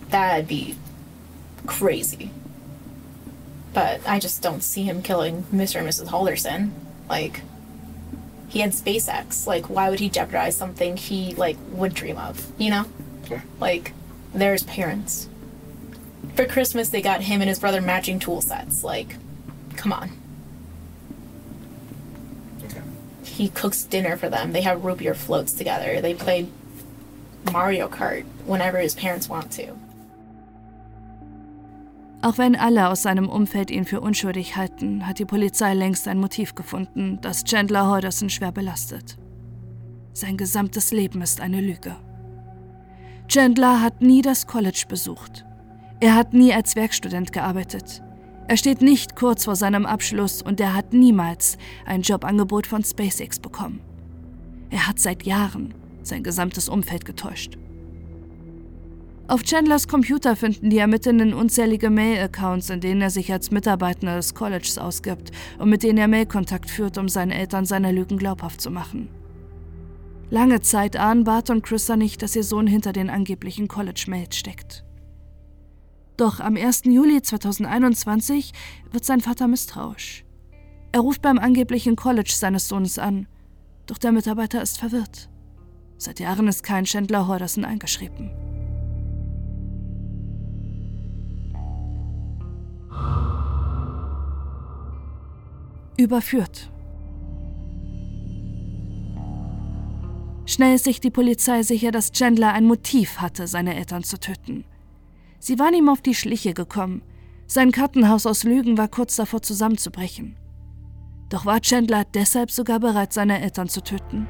That'd 0.10 0.48
be 0.48 0.75
crazy. 1.65 2.32
But 3.74 4.01
I 4.08 4.20
just 4.20 4.41
don't 4.41 4.62
see 4.62 4.84
him 4.84 5.01
killing 5.01 5.44
Mr. 5.53 5.79
and 5.79 5.88
Mrs. 5.88 6.08
Halderson. 6.08 6.72
Like, 7.10 7.41
he 8.50 8.60
had 8.60 8.72
SpaceX. 8.72 9.46
Like, 9.46 9.70
why 9.70 9.89
would 9.89 10.00
he 10.00 10.10
jeopardize 10.10 10.58
something 10.58 10.98
he, 10.98 11.36
like, 11.36 11.58
would 11.72 11.94
dream 11.94 12.17
of? 12.17 12.51
You 12.58 12.72
know? 12.72 12.86
Yeah. 13.29 13.41
Like, 13.60 13.94
there's 14.34 14.63
parents. 14.63 15.29
For 16.36 16.46
Christmas, 16.46 16.89
they 16.89 17.01
got 17.01 17.22
him 17.22 17.41
and 17.41 17.50
his 17.50 17.60
brother 17.60 17.82
matching 17.82 18.20
tool 18.20 18.41
sets. 18.41 18.84
Like, 18.84 19.15
come 19.75 19.94
on. 19.94 20.12
He 23.38 23.50
cooks 23.50 23.84
dinner 23.84 24.17
for 24.17 24.29
them. 24.29 24.51
They 24.51 24.63
have 24.63 24.84
root 24.84 24.98
beer 24.98 25.13
floats 25.13 25.53
together. 25.53 26.01
They 26.01 26.13
play 26.13 26.48
Mario 27.53 27.88
Kart 27.88 28.25
whenever 28.46 28.79
his 28.79 28.96
parents 28.96 29.29
want 29.29 29.51
to. 29.51 29.75
Auch 32.24 32.39
wenn 32.39 32.56
alle 32.56 32.89
aus 32.89 33.03
seinem 33.03 33.29
Umfeld 33.29 33.70
ihn 33.70 33.86
für 33.86 34.01
unschuldig 34.01 34.56
halten, 34.58 35.06
hat 35.06 35.20
die 35.20 35.25
Polizei 35.25 35.75
längst 35.75 36.08
ein 36.08 36.20
Motiv 36.20 36.56
gefunden, 36.56 37.20
das 37.22 37.44
Chandler 37.44 37.88
Holderson 37.88 38.29
schwer 38.29 38.51
belastet. 38.51 39.17
Sein 40.13 40.36
gesamtes 40.36 40.91
Leben 40.91 41.22
ist 41.22 41.41
eine 41.41 41.62
Lüge. 41.62 41.96
Chandler 43.27 43.82
hat 43.82 44.01
nie 44.01 44.24
das 44.24 44.48
College 44.48 44.86
besucht. 44.89 45.46
Er 46.00 46.15
hat 46.15 46.34
nie 46.34 46.53
als 46.53 46.75
Werkstudent 46.75 47.32
gearbeitet. 47.32 48.01
Er 48.47 48.55
steht 48.55 48.81
nicht 48.81 49.15
kurz 49.15 49.43
vor 49.43 49.57
seinem 49.57 49.85
Abschluss 49.85 50.41
und 50.41 50.61
er 50.61 50.73
hat 50.73 50.93
niemals 50.93 51.57
ein 51.85 52.01
Jobangebot 52.01 52.65
von 52.65 52.83
SpaceX 52.83 53.39
bekommen. 53.39 53.81
Er 54.69 54.87
hat 54.87 54.99
seit 54.99 55.23
Jahren 55.23 55.73
sein 56.01 56.23
gesamtes 56.23 56.69
Umfeld 56.69 57.03
getäuscht. 57.03 57.57
Auf 59.27 59.43
Chandlers 59.43 59.89
Computer 59.89 60.37
finden 60.37 60.69
die 60.69 60.77
Ermittlerinnen 60.77 61.33
unzählige 61.33 61.89
Mail-Accounts, 61.89 62.69
in 62.69 62.79
denen 62.79 63.01
er 63.01 63.09
sich 63.09 63.33
als 63.33 63.51
Mitarbeiter 63.51 64.15
des 64.15 64.33
Colleges 64.33 64.77
ausgibt 64.77 65.31
und 65.59 65.69
mit 65.69 65.83
denen 65.83 65.97
er 65.97 66.07
Mailkontakt 66.07 66.69
führt, 66.69 66.97
um 66.97 67.09
seinen 67.09 67.31
Eltern 67.31 67.65
seine 67.65 67.91
Lügen 67.91 68.17
glaubhaft 68.17 68.61
zu 68.61 68.71
machen. 68.71 69.09
Lange 70.29 70.61
Zeit 70.61 70.95
ahnen 70.95 71.25
Bart 71.25 71.49
und 71.49 71.63
Christa 71.63 71.97
nicht, 71.97 72.21
dass 72.21 72.37
ihr 72.37 72.43
Sohn 72.43 72.67
hinter 72.67 72.93
den 72.93 73.09
angeblichen 73.09 73.67
College-Mails 73.67 74.37
steckt. 74.37 74.87
Doch 76.17 76.39
am 76.39 76.57
1. 76.57 76.83
Juli 76.86 77.21
2021 77.21 78.51
wird 78.91 79.05
sein 79.05 79.21
Vater 79.21 79.47
misstrauisch. 79.47 80.25
Er 80.91 81.01
ruft 81.01 81.21
beim 81.21 81.38
angeblichen 81.38 81.95
College 81.95 82.33
seines 82.36 82.67
Sohnes 82.67 82.97
an, 82.97 83.27
doch 83.86 83.97
der 83.97 84.12
Mitarbeiter 84.12 84.62
ist 84.62 84.79
verwirrt. 84.79 85.29
Seit 85.97 86.19
Jahren 86.19 86.47
ist 86.47 86.63
kein 86.63 86.86
Chandler 86.86 87.27
Horderson 87.27 87.65
eingeschrieben. 87.65 88.31
überführt. 95.97 96.71
Schnell 100.45 100.75
ist 100.75 100.86
sich 100.86 101.01
die 101.01 101.12
Polizei 101.12 101.63
sicher, 101.63 101.91
dass 101.91 102.12
Chandler 102.12 102.53
ein 102.53 102.65
Motiv 102.65 103.19
hatte, 103.19 103.47
seine 103.47 103.75
Eltern 103.75 104.03
zu 104.03 104.17
töten. 104.19 104.63
Sie 105.39 105.60
waren 105.60 105.74
ihm 105.74 105.89
auf 105.89 106.01
die 106.01 106.15
Schliche 106.15 106.53
gekommen. 106.53 107.01
Sein 107.46 107.72
Kartenhaus 107.72 108.25
aus 108.25 108.44
Lügen 108.44 108.77
war 108.77 108.88
kurz 108.88 109.15
davor 109.15 109.41
zusammenzubrechen. 109.41 110.36
Doch 111.29 111.46
war 111.46 111.62
Chandler 111.62 112.06
deshalb 112.13 112.51
sogar 112.51 112.79
bereit, 112.79 113.13
seine 113.13 113.41
Eltern 113.41 113.70
zu 113.70 113.82
töten? 113.82 114.27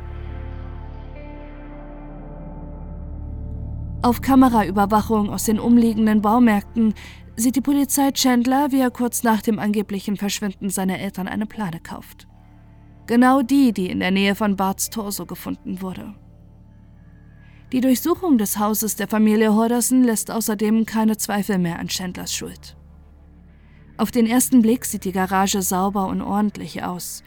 Auf 4.02 4.22
Kameraüberwachung 4.22 5.30
aus 5.30 5.46
den 5.46 5.60
umliegenden 5.60 6.22
Baumärkten 6.22 6.94
sieht 7.36 7.56
die 7.56 7.62
Polizei 7.62 8.12
Chandler, 8.12 8.72
wie 8.72 8.80
er 8.80 8.92
kurz 8.92 9.24
nach 9.24 9.42
dem 9.42 9.60
angeblichen 9.60 10.18
Verschwinden 10.18 10.70
seiner 10.70 11.00
Eltern 11.00 11.28
eine 11.28 11.46
Plane 11.46 11.80
kauft. 11.80 12.28
Genau 13.08 13.42
die, 13.42 13.74
die 13.74 13.90
in 13.90 14.00
der 14.00 14.12
Nähe 14.12 14.36
von 14.36 14.56
Barts 14.56 14.90
Torso 14.90 15.26
gefunden 15.26 15.82
wurde. 15.82 16.14
Die 17.74 17.82
Durchsuchung 17.82 18.38
des 18.38 18.58
Hauses 18.60 18.96
der 18.96 19.10
Familie 19.10 19.54
Horderson 19.54 20.02
lässt 20.02 20.32
außerdem 20.32 20.86
keine 20.86 21.18
Zweifel 21.18 21.58
mehr 21.58 21.80
an 21.80 21.90
Chandlers 21.90 22.34
Schuld. 22.34 22.78
Auf 23.98 24.10
den 24.10 24.26
ersten 24.26 24.62
Blick 24.62 24.86
sieht 24.86 25.04
die 25.04 25.12
Garage 25.12 25.62
sauber 25.62 26.08
und 26.08 26.22
ordentlich 26.22 26.84
aus. 26.84 27.24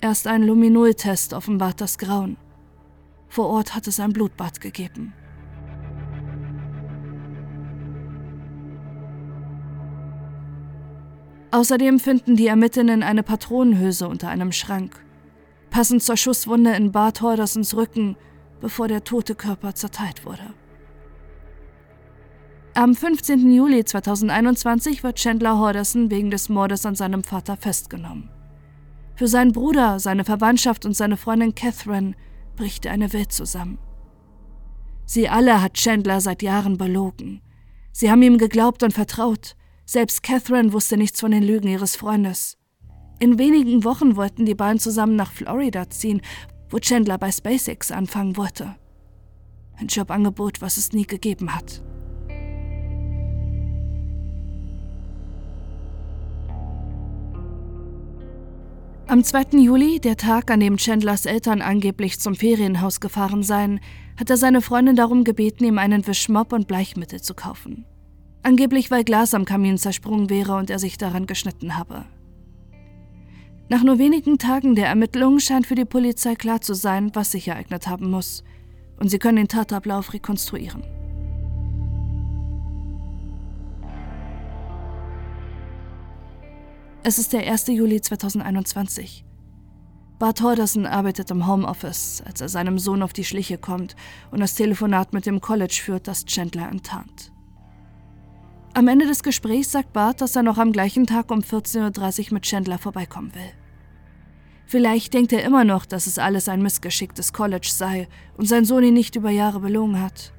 Erst 0.00 0.26
ein 0.26 0.42
Luminol-Test 0.42 1.34
offenbart 1.34 1.80
das 1.80 1.98
Grauen. 1.98 2.36
Vor 3.28 3.46
Ort 3.46 3.76
hat 3.76 3.86
es 3.86 4.00
ein 4.00 4.12
Blutbad 4.12 4.60
gegeben. 4.60 5.12
Außerdem 11.52 12.00
finden 12.00 12.34
die 12.34 12.48
Ermittlerinnen 12.48 13.04
eine 13.04 13.22
Patronenhülse 13.22 14.08
unter 14.08 14.28
einem 14.28 14.50
Schrank, 14.50 14.98
passend 15.70 16.02
zur 16.02 16.16
Schusswunde 16.16 16.74
in 16.74 16.90
Bart 16.90 17.22
Hordersons 17.22 17.76
Rücken, 17.76 18.16
bevor 18.60 18.88
der 18.88 19.04
tote 19.04 19.34
Körper 19.34 19.74
zerteilt 19.74 20.24
wurde. 20.24 20.54
Am 22.74 22.94
15. 22.94 23.50
Juli 23.50 23.84
2021 23.84 25.02
wird 25.02 25.18
Chandler 25.18 25.58
Horderson 25.58 26.10
wegen 26.10 26.30
des 26.30 26.48
Mordes 26.48 26.84
an 26.84 26.94
seinem 26.94 27.24
Vater 27.24 27.56
festgenommen. 27.56 28.28
Für 29.14 29.28
seinen 29.28 29.52
Bruder, 29.52 29.98
seine 29.98 30.24
Verwandtschaft 30.24 30.84
und 30.84 30.94
seine 30.94 31.16
Freundin 31.16 31.54
Catherine 31.54 32.14
bricht 32.54 32.86
eine 32.86 33.12
Welt 33.14 33.32
zusammen. 33.32 33.78
Sie 35.06 35.28
alle 35.28 35.62
hat 35.62 35.74
Chandler 35.74 36.20
seit 36.20 36.42
Jahren 36.42 36.76
belogen. 36.76 37.40
Sie 37.92 38.10
haben 38.10 38.22
ihm 38.22 38.36
geglaubt 38.36 38.82
und 38.82 38.92
vertraut, 38.92 39.56
selbst 39.86 40.22
Catherine 40.22 40.72
wusste 40.72 40.98
nichts 40.98 41.20
von 41.20 41.30
den 41.30 41.44
Lügen 41.44 41.68
ihres 41.68 41.96
Freundes. 41.96 42.58
In 43.20 43.38
wenigen 43.38 43.84
Wochen 43.84 44.16
wollten 44.16 44.44
die 44.44 44.54
beiden 44.54 44.80
zusammen 44.80 45.16
nach 45.16 45.32
Florida 45.32 45.88
ziehen, 45.88 46.20
wo 46.70 46.78
Chandler 46.78 47.18
bei 47.18 47.30
SpaceX 47.30 47.90
anfangen 47.90 48.36
wollte. 48.36 48.76
Ein 49.78 49.88
Jobangebot, 49.88 50.60
was 50.60 50.76
es 50.76 50.92
nie 50.92 51.06
gegeben 51.06 51.54
hat. 51.54 51.82
Am 59.08 59.22
2. 59.22 59.58
Juli, 59.60 60.00
der 60.00 60.16
Tag, 60.16 60.50
an 60.50 60.58
dem 60.58 60.78
Chandlers 60.78 61.26
Eltern 61.26 61.62
angeblich 61.62 62.18
zum 62.18 62.34
Ferienhaus 62.34 62.98
gefahren 62.98 63.44
seien, 63.44 63.78
hat 64.18 64.30
er 64.30 64.36
seine 64.36 64.60
Freundin 64.60 64.96
darum 64.96 65.22
gebeten, 65.22 65.64
ihm 65.64 65.78
einen 65.78 66.04
Wischmopp 66.08 66.52
und 66.52 66.66
Bleichmittel 66.66 67.20
zu 67.20 67.34
kaufen. 67.34 67.84
Angeblich, 68.42 68.90
weil 68.90 69.04
Glas 69.04 69.32
am 69.32 69.44
Kamin 69.44 69.78
zersprungen 69.78 70.28
wäre 70.28 70.56
und 70.56 70.70
er 70.70 70.80
sich 70.80 70.98
daran 70.98 71.26
geschnitten 71.26 71.76
habe. 71.76 72.04
Nach 73.68 73.82
nur 73.82 73.98
wenigen 73.98 74.38
Tagen 74.38 74.76
der 74.76 74.86
Ermittlungen 74.86 75.40
scheint 75.40 75.66
für 75.66 75.74
die 75.74 75.84
Polizei 75.84 76.36
klar 76.36 76.60
zu 76.60 76.74
sein, 76.74 77.10
was 77.14 77.32
sich 77.32 77.48
ereignet 77.48 77.88
haben 77.88 78.10
muss, 78.10 78.44
und 78.98 79.08
sie 79.08 79.18
können 79.18 79.38
den 79.38 79.48
Tatablauf 79.48 80.12
rekonstruieren. 80.12 80.84
Es 87.02 87.18
ist 87.18 87.32
der 87.32 87.50
1. 87.50 87.68
Juli 87.68 88.00
2021. 88.00 89.24
Bart 90.18 90.40
Horderson 90.40 90.86
arbeitet 90.86 91.30
im 91.30 91.46
Homeoffice, 91.46 92.22
als 92.24 92.40
er 92.40 92.48
seinem 92.48 92.78
Sohn 92.78 93.02
auf 93.02 93.12
die 93.12 93.24
Schliche 93.24 93.58
kommt 93.58 93.96
und 94.30 94.40
das 94.40 94.54
Telefonat 94.54 95.12
mit 95.12 95.26
dem 95.26 95.40
College 95.40 95.80
führt, 95.84 96.08
das 96.08 96.24
Chandler 96.24 96.68
enttarnt. 96.68 97.32
Am 98.76 98.88
Ende 98.88 99.06
des 99.06 99.22
Gesprächs 99.22 99.72
sagt 99.72 99.94
Bart, 99.94 100.20
dass 100.20 100.36
er 100.36 100.42
noch 100.42 100.58
am 100.58 100.70
gleichen 100.70 101.06
Tag 101.06 101.30
um 101.30 101.38
14.30 101.38 102.26
Uhr 102.26 102.34
mit 102.34 102.42
Chandler 102.42 102.76
vorbeikommen 102.76 103.34
will. 103.34 103.50
Vielleicht 104.66 105.14
denkt 105.14 105.32
er 105.32 105.44
immer 105.44 105.64
noch, 105.64 105.86
dass 105.86 106.06
es 106.06 106.18
alles 106.18 106.46
ein 106.46 106.60
Missgeschick 106.60 107.14
des 107.14 107.32
College 107.32 107.70
sei 107.72 108.06
und 108.36 108.44
sein 108.44 108.66
Sohn 108.66 108.84
ihn 108.84 108.92
nicht 108.92 109.16
über 109.16 109.30
Jahre 109.30 109.60
belogen 109.60 109.98
hat. 109.98 110.34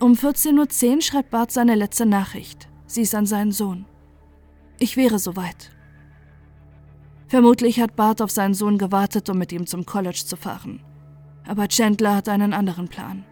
Um 0.00 0.14
14.10 0.14 0.94
Uhr 0.94 1.02
schreibt 1.02 1.28
Bart 1.28 1.50
seine 1.50 1.74
letzte 1.74 2.06
Nachricht. 2.06 2.70
Sie 2.86 3.02
ist 3.02 3.14
an 3.14 3.26
seinen 3.26 3.52
Sohn. 3.52 3.84
Ich 4.78 4.96
wäre 4.96 5.18
soweit. 5.18 5.72
Vermutlich 7.28 7.80
hat 7.80 7.96
Bart 7.96 8.22
auf 8.22 8.30
seinen 8.30 8.54
Sohn 8.54 8.78
gewartet, 8.78 9.28
um 9.28 9.36
mit 9.36 9.52
ihm 9.52 9.66
zum 9.66 9.84
College 9.84 10.22
zu 10.24 10.36
fahren. 10.36 10.80
Aber 11.46 11.68
Chandler 11.68 12.16
hat 12.16 12.30
einen 12.30 12.54
anderen 12.54 12.88
Plan. 12.88 13.26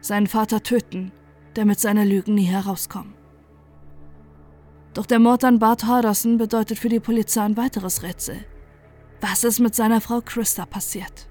Seinen 0.00 0.28
Vater 0.28 0.62
töten 0.62 1.10
damit 1.54 1.80
seine 1.80 2.04
Lügen 2.04 2.34
nie 2.34 2.44
herauskommen. 2.44 3.14
Doch 4.94 5.06
der 5.06 5.18
Mord 5.18 5.44
an 5.44 5.58
Bart 5.58 5.84
Harderson 5.84 6.36
bedeutet 6.36 6.78
für 6.78 6.88
die 6.88 7.00
Polizei 7.00 7.42
ein 7.42 7.56
weiteres 7.56 8.02
Rätsel. 8.02 8.44
Was 9.20 9.44
ist 9.44 9.60
mit 9.60 9.74
seiner 9.74 10.00
Frau 10.00 10.20
Christa 10.20 10.66
passiert? 10.66 11.28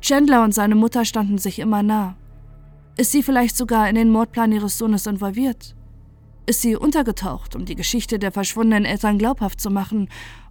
Chandler 0.00 0.42
und 0.42 0.52
seine 0.52 0.74
Mutter 0.74 1.04
standen 1.04 1.38
sich 1.38 1.58
immer 1.58 1.82
nah. 1.82 2.16
Ist 2.96 3.12
sie 3.12 3.22
vielleicht 3.22 3.56
sogar 3.56 3.88
in 3.88 3.94
den 3.94 4.10
Mordplan 4.10 4.52
ihres 4.52 4.76
Sohnes 4.76 5.06
involviert? 5.06 5.74
Ist 6.46 6.62
sie 6.62 6.76
untergetaucht, 6.76 7.54
um 7.54 7.64
die 7.64 7.76
Geschichte 7.76 8.18
der 8.18 8.32
verschwundenen 8.32 8.84
Eltern 8.84 9.18
glaubhaft 9.18 9.60
zu 9.60 9.70
machen? 9.70 10.08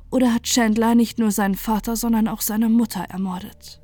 Oder 0.10 0.34
hat 0.34 0.44
Chandler 0.44 0.96
nicht 0.96 1.20
nur 1.20 1.32
seinen 1.32 1.56
Vater, 1.56 1.96
sondern 1.96 2.28
auch 2.28 2.42
seine 2.42 2.70
Mutter 2.70 3.02
ermordet? 3.10 3.82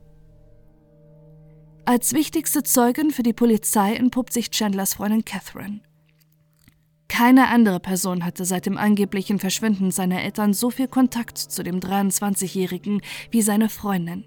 Als 1.87 2.13
wichtigste 2.13 2.63
Zeugin 2.63 3.11
für 3.11 3.21
die 3.21 3.33
Polizei 3.33 3.93
entpuppt 3.93 4.33
sich 4.33 4.49
Chandlers 4.49 4.95
Freundin 4.95 5.23
Catherine. 5.23 5.81
Keine 7.07 7.47
andere 7.49 7.79
Person 7.79 8.25
hatte 8.25 8.43
seit 8.43 8.65
dem 8.65 8.75
angeblichen 8.75 9.37
Verschwinden 9.37 9.91
seiner 9.91 10.23
Eltern 10.23 10.55
so 10.55 10.71
viel 10.71 10.87
Kontakt 10.87 11.37
zu 11.37 11.61
dem 11.61 11.79
23-Jährigen 11.79 13.01
wie 13.29 13.43
seine 13.43 13.69
Freundin. 13.69 14.25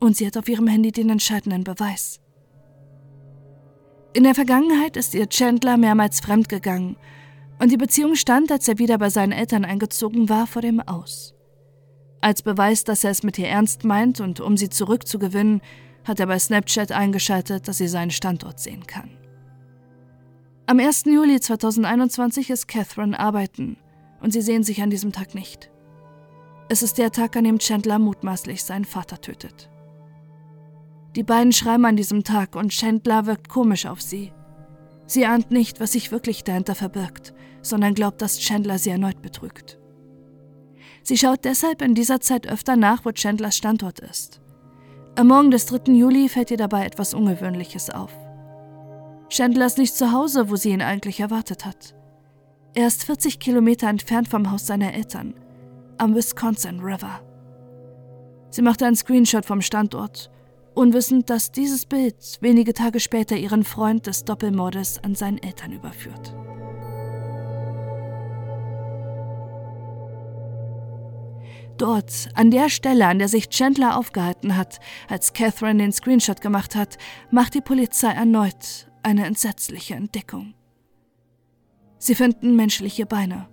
Und 0.00 0.16
sie 0.16 0.26
hat 0.26 0.38
auf 0.38 0.48
ihrem 0.48 0.66
Handy 0.66 0.90
den 0.90 1.10
entscheidenden 1.10 1.64
Beweis. 1.64 2.18
In 4.14 4.24
der 4.24 4.34
Vergangenheit 4.34 4.96
ist 4.96 5.14
ihr 5.14 5.28
Chandler 5.28 5.76
mehrmals 5.76 6.20
fremdgegangen 6.20 6.96
und 7.58 7.72
die 7.72 7.76
Beziehung 7.76 8.14
stand, 8.14 8.50
als 8.50 8.68
er 8.68 8.78
wieder 8.78 8.96
bei 8.96 9.10
seinen 9.10 9.32
Eltern 9.32 9.66
eingezogen 9.66 10.30
war, 10.30 10.46
vor 10.46 10.62
dem 10.62 10.80
Aus. 10.80 11.34
Als 12.22 12.40
Beweis, 12.40 12.84
dass 12.84 13.04
er 13.04 13.10
es 13.10 13.22
mit 13.22 13.38
ihr 13.38 13.48
ernst 13.48 13.84
meint 13.84 14.20
und 14.20 14.40
um 14.40 14.56
sie 14.56 14.70
zurückzugewinnen, 14.70 15.60
hat 16.04 16.20
er 16.20 16.26
bei 16.26 16.38
Snapchat 16.38 16.92
eingeschaltet, 16.92 17.66
dass 17.66 17.78
sie 17.78 17.88
seinen 17.88 18.10
Standort 18.10 18.60
sehen 18.60 18.86
kann. 18.86 19.10
Am 20.66 20.78
1. 20.78 21.04
Juli 21.06 21.40
2021 21.40 22.50
ist 22.50 22.68
Catherine 22.68 23.18
arbeiten 23.18 23.76
und 24.20 24.32
sie 24.32 24.40
sehen 24.40 24.62
sich 24.62 24.80
an 24.82 24.90
diesem 24.90 25.12
Tag 25.12 25.34
nicht. 25.34 25.70
Es 26.68 26.82
ist 26.82 26.96
der 26.96 27.10
Tag, 27.10 27.36
an 27.36 27.44
dem 27.44 27.58
Chandler 27.58 27.98
mutmaßlich 27.98 28.64
seinen 28.64 28.86
Vater 28.86 29.20
tötet. 29.20 29.70
Die 31.14 31.22
beiden 31.22 31.52
schreiben 31.52 31.84
an 31.84 31.96
diesem 31.96 32.24
Tag 32.24 32.56
und 32.56 32.70
Chandler 32.70 33.26
wirkt 33.26 33.48
komisch 33.48 33.86
auf 33.86 34.00
sie. 34.00 34.32
Sie 35.06 35.26
ahnt 35.26 35.50
nicht, 35.50 35.80
was 35.80 35.92
sich 35.92 36.10
wirklich 36.10 36.44
dahinter 36.44 36.74
verbirgt, 36.74 37.34
sondern 37.60 37.94
glaubt, 37.94 38.22
dass 38.22 38.38
Chandler 38.38 38.78
sie 38.78 38.90
erneut 38.90 39.20
betrügt. 39.20 39.78
Sie 41.02 41.18
schaut 41.18 41.44
deshalb 41.44 41.82
in 41.82 41.94
dieser 41.94 42.20
Zeit 42.20 42.46
öfter 42.46 42.76
nach, 42.76 43.04
wo 43.04 43.12
Chandlers 43.12 43.56
Standort 43.56 44.00
ist. 44.00 44.40
Am 45.16 45.28
Morgen 45.28 45.52
des 45.52 45.66
3. 45.66 45.92
Juli 45.92 46.28
fällt 46.28 46.50
ihr 46.50 46.56
dabei 46.56 46.84
etwas 46.84 47.14
Ungewöhnliches 47.14 47.88
auf. 47.88 48.10
Chandler 49.28 49.66
ist 49.66 49.78
nicht 49.78 49.94
zu 49.94 50.10
Hause, 50.10 50.50
wo 50.50 50.56
sie 50.56 50.70
ihn 50.70 50.82
eigentlich 50.82 51.20
erwartet 51.20 51.64
hat. 51.64 51.94
Er 52.74 52.88
ist 52.88 53.04
40 53.04 53.38
Kilometer 53.38 53.88
entfernt 53.88 54.26
vom 54.26 54.50
Haus 54.50 54.66
seiner 54.66 54.92
Eltern, 54.92 55.34
am 55.98 56.16
Wisconsin 56.16 56.80
River. 56.80 57.20
Sie 58.50 58.62
macht 58.62 58.82
einen 58.82 58.96
Screenshot 58.96 59.46
vom 59.46 59.60
Standort, 59.60 60.32
unwissend, 60.74 61.30
dass 61.30 61.52
dieses 61.52 61.86
Bild 61.86 62.38
wenige 62.40 62.74
Tage 62.74 62.98
später 62.98 63.36
ihren 63.36 63.62
Freund 63.62 64.08
des 64.08 64.24
Doppelmordes 64.24 64.98
an 65.04 65.14
seinen 65.14 65.38
Eltern 65.38 65.70
überführt. 65.70 66.34
Dort, 71.78 72.28
an 72.34 72.50
der 72.50 72.68
Stelle, 72.68 73.06
an 73.06 73.18
der 73.18 73.28
sich 73.28 73.48
Chandler 73.48 73.98
aufgehalten 73.98 74.56
hat, 74.56 74.78
als 75.08 75.32
Catherine 75.32 75.82
den 75.82 75.92
Screenshot 75.92 76.40
gemacht 76.40 76.76
hat, 76.76 76.98
macht 77.30 77.54
die 77.54 77.60
Polizei 77.60 78.10
erneut 78.10 78.88
eine 79.02 79.26
entsetzliche 79.26 79.94
Entdeckung. 79.94 80.54
Sie 81.98 82.14
finden 82.14 82.56
menschliche 82.56 83.06
Beine. 83.06 83.48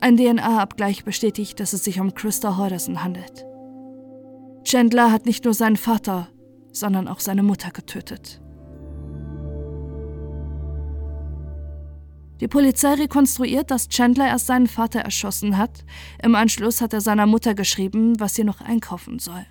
Ein 0.00 0.16
DNA-Abgleich 0.16 1.04
bestätigt, 1.04 1.60
dass 1.60 1.72
es 1.72 1.84
sich 1.84 2.00
um 2.00 2.14
Christa 2.14 2.56
Horderson 2.56 3.02
handelt. 3.02 3.44
Chandler 4.64 5.10
hat 5.12 5.26
nicht 5.26 5.44
nur 5.44 5.54
seinen 5.54 5.76
Vater, 5.76 6.28
sondern 6.72 7.08
auch 7.08 7.20
seine 7.20 7.42
Mutter 7.42 7.70
getötet. 7.70 8.39
Die 12.40 12.48
Polizei 12.48 12.94
rekonstruiert, 12.94 13.70
dass 13.70 13.88
Chandler 13.88 14.26
erst 14.26 14.46
seinen 14.46 14.66
Vater 14.66 15.00
erschossen 15.00 15.58
hat. 15.58 15.84
Im 16.22 16.34
Anschluss 16.34 16.80
hat 16.80 16.94
er 16.94 17.02
seiner 17.02 17.26
Mutter 17.26 17.54
geschrieben, 17.54 18.18
was 18.18 18.34
sie 18.34 18.44
noch 18.44 18.62
einkaufen 18.62 19.18
soll. 19.18 19.44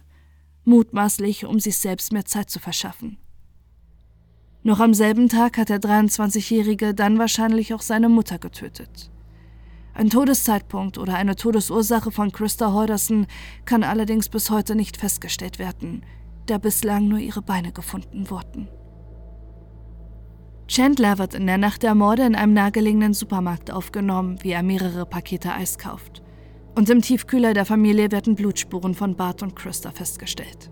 Mutmaßlich, 0.66 1.46
um 1.46 1.60
sich 1.60 1.78
selbst 1.78 2.12
mehr 2.12 2.26
Zeit 2.26 2.50
zu 2.50 2.60
verschaffen. 2.60 3.18
Noch 4.64 4.80
am 4.80 4.94
selben 4.94 5.30
Tag 5.30 5.58
hat 5.58 5.70
der 5.70 5.80
23-Jährige 5.80 6.94
dann 6.94 7.20
wahrscheinlich 7.20 7.74
auch 7.74 7.82
seine 7.82 8.10
Mutter 8.10 8.40
getötet. 8.40 9.12
Ein 9.94 10.10
Todeszeitpunkt 10.10 10.98
oder 10.98 11.16
eine 11.16 11.36
Todesursache 11.36 12.12
von 12.12 12.32
Christa 12.32 12.74
Holderson 12.74 13.28
kann 13.66 13.84
allerdings 13.84 14.30
bis 14.30 14.50
heute 14.50 14.76
nicht 14.76 14.98
festgestellt 14.98 15.60
werden, 15.60 16.04
da 16.48 16.58
bislang 16.58 17.08
nur 17.08 17.20
ihre 17.20 17.42
Beine 17.42 17.72
gefunden 17.72 18.30
wurden. 18.30 18.68
Chandler 20.70 21.18
wird 21.18 21.34
in 21.34 21.48
der 21.48 21.58
Nacht 21.58 21.82
der 21.82 21.96
Morde 21.96 22.24
in 22.24 22.36
einem 22.36 22.54
nahegelegenen 22.54 23.16
Supermarkt 23.16 23.72
aufgenommen, 23.72 24.38
wie 24.44 24.52
er 24.52 24.62
mehrere 24.62 25.08
Pakete 25.08 25.52
Eis 25.52 25.80
kauft. 25.80 26.22
Und 26.76 26.92
im 26.92 27.02
Tiefkühler 27.02 27.56
der 27.56 27.66
Familie 27.66 28.12
werden 28.12 28.36
Blutspuren 28.36 28.94
von 28.94 29.16
Bart 29.16 29.42
und 29.42 29.56
Christa 29.56 29.90
festgestellt. 29.90 30.70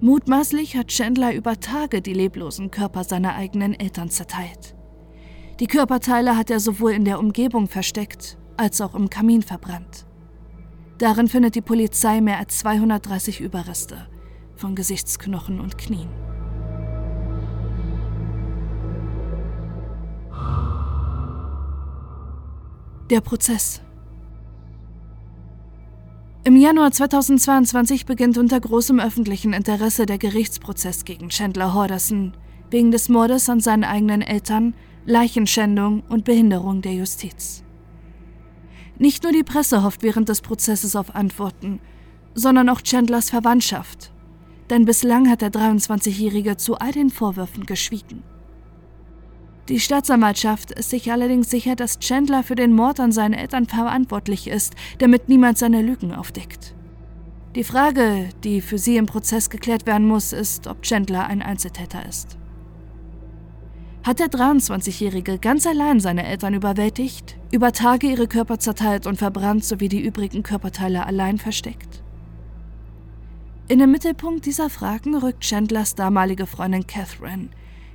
Mutmaßlich 0.00 0.78
hat 0.78 0.88
Chandler 0.88 1.34
über 1.34 1.60
Tage 1.60 2.00
die 2.00 2.14
leblosen 2.14 2.70
Körper 2.70 3.04
seiner 3.04 3.34
eigenen 3.34 3.78
Eltern 3.78 4.08
zerteilt. 4.08 4.74
Die 5.60 5.66
Körperteile 5.66 6.34
hat 6.34 6.50
er 6.50 6.60
sowohl 6.60 6.92
in 6.92 7.04
der 7.04 7.18
Umgebung 7.18 7.68
versteckt 7.68 8.38
als 8.56 8.80
auch 8.80 8.94
im 8.94 9.10
Kamin 9.10 9.42
verbrannt. 9.42 10.06
Darin 10.96 11.28
findet 11.28 11.54
die 11.54 11.60
Polizei 11.60 12.22
mehr 12.22 12.38
als 12.38 12.60
230 12.60 13.40
Überreste 13.42 14.08
von 14.54 14.74
Gesichtsknochen 14.74 15.60
und 15.60 15.76
Knien. 15.76 16.08
Der 23.10 23.22
Prozess 23.22 23.80
im 26.44 26.56
Januar 26.56 26.90
2022 26.90 28.04
beginnt 28.04 28.36
unter 28.36 28.60
großem 28.60 29.00
öffentlichen 29.00 29.54
Interesse 29.54 30.04
der 30.04 30.18
Gerichtsprozess 30.18 31.06
gegen 31.06 31.30
Chandler 31.30 31.72
Horderson 31.72 32.34
wegen 32.70 32.90
des 32.90 33.08
Mordes 33.08 33.48
an 33.48 33.60
seinen 33.60 33.84
eigenen 33.84 34.20
Eltern, 34.20 34.74
Leichenschändung 35.06 36.02
und 36.10 36.24
Behinderung 36.24 36.82
der 36.82 36.92
Justiz. 36.92 37.64
Nicht 38.98 39.22
nur 39.22 39.32
die 39.32 39.42
Presse 39.42 39.82
hofft 39.82 40.02
während 40.02 40.28
des 40.28 40.42
Prozesses 40.42 40.94
auf 40.94 41.14
Antworten, 41.14 41.80
sondern 42.34 42.68
auch 42.68 42.82
Chandlers 42.82 43.30
Verwandtschaft, 43.30 44.12
denn 44.68 44.84
bislang 44.84 45.30
hat 45.30 45.40
der 45.40 45.50
23-Jährige 45.50 46.58
zu 46.58 46.76
all 46.76 46.92
den 46.92 47.08
Vorwürfen 47.08 47.64
geschwiegen. 47.64 48.22
Die 49.68 49.80
Staatsanwaltschaft 49.80 50.70
ist 50.70 50.88
sich 50.88 51.12
allerdings 51.12 51.50
sicher, 51.50 51.76
dass 51.76 51.98
Chandler 51.98 52.42
für 52.42 52.54
den 52.54 52.72
Mord 52.72 53.00
an 53.00 53.12
seinen 53.12 53.34
Eltern 53.34 53.66
verantwortlich 53.66 54.48
ist, 54.48 54.74
damit 54.98 55.28
niemand 55.28 55.58
seine 55.58 55.82
Lügen 55.82 56.14
aufdeckt. 56.14 56.74
Die 57.54 57.64
Frage, 57.64 58.30
die 58.44 58.62
für 58.62 58.78
sie 58.78 58.96
im 58.96 59.04
Prozess 59.04 59.50
geklärt 59.50 59.84
werden 59.84 60.06
muss, 60.06 60.32
ist, 60.32 60.66
ob 60.68 60.82
Chandler 60.82 61.26
ein 61.26 61.42
Einzeltäter 61.42 62.06
ist. 62.06 62.38
Hat 64.04 64.20
der 64.20 64.28
23-Jährige 64.28 65.38
ganz 65.38 65.66
allein 65.66 66.00
seine 66.00 66.26
Eltern 66.26 66.54
überwältigt, 66.54 67.36
über 67.50 67.72
Tage 67.72 68.06
ihre 68.06 68.26
Körper 68.26 68.58
zerteilt 68.58 69.06
und 69.06 69.16
verbrannt 69.16 69.66
sowie 69.66 69.88
die 69.90 70.00
übrigen 70.00 70.42
Körperteile 70.42 71.04
allein 71.04 71.36
versteckt? 71.36 72.02
In 73.66 73.80
den 73.80 73.90
Mittelpunkt 73.90 74.46
dieser 74.46 74.70
Fragen 74.70 75.14
rückt 75.14 75.44
Chandlers 75.44 75.94
damalige 75.94 76.46
Freundin 76.46 76.86
Catherine, 76.86 77.48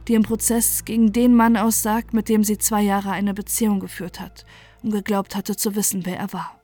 die 0.07 0.15
im 0.15 0.23
Prozess 0.23 0.85
gegen 0.85 1.13
den 1.13 1.35
Mann 1.35 1.57
aussagt, 1.57 2.13
mit 2.13 2.29
dem 2.29 2.43
sie 2.43 2.57
zwei 2.57 2.81
Jahre 2.81 3.11
eine 3.11 3.33
Beziehung 3.33 3.79
geführt 3.79 4.19
hat 4.19 4.45
und 4.81 4.91
geglaubt 4.91 5.35
hatte 5.35 5.55
zu 5.55 5.75
wissen, 5.75 6.05
wer 6.05 6.17
er 6.17 6.33
war. 6.33 6.59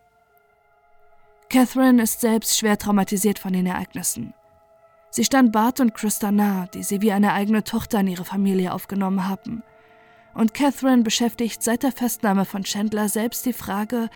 Catherine 1.50 2.04
ist 2.04 2.22
selbst 2.22 2.58
schwer 2.58 2.78
traumatisiert 2.78 3.40
von 3.40 3.54
den 3.54 3.66
Ereignissen. 3.66 4.34
Sie 5.10 5.24
stand 5.24 5.52
Bart 5.52 5.80
und 5.80 5.96
Christa 5.96 6.32
nah, 6.32 6.68
die 6.68 6.84
sie 6.84 7.02
wie 7.02 7.12
eine 7.12 7.34
eigene 7.34 7.64
Tochter 7.64 8.02
in 8.02 8.08
ihre 8.08 8.26
Familie 8.26 8.74
aufgenommen 8.74 9.28
haben. 9.28 9.64
Und 10.36 10.54
Catherine 10.54 11.02
beschäftigt 11.02 11.64
seit 11.64 11.82
der 11.82 11.92
Festnahme 11.92 12.46
von 12.46 12.64
Chandler 12.64 13.10
selbst 13.10 13.46
die 13.48 13.54
Frage, 13.54 14.10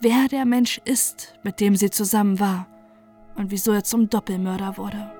wer 0.00 0.28
der 0.28 0.46
Mensch 0.46 0.80
ist, 0.86 1.34
mit 1.42 1.60
dem 1.60 1.76
sie 1.76 1.90
zusammen 1.90 2.40
war 2.40 2.66
und 3.36 3.50
wieso 3.50 3.72
er 3.72 3.84
zum 3.84 4.08
Doppelmörder 4.08 4.78
wurde. 4.78 5.19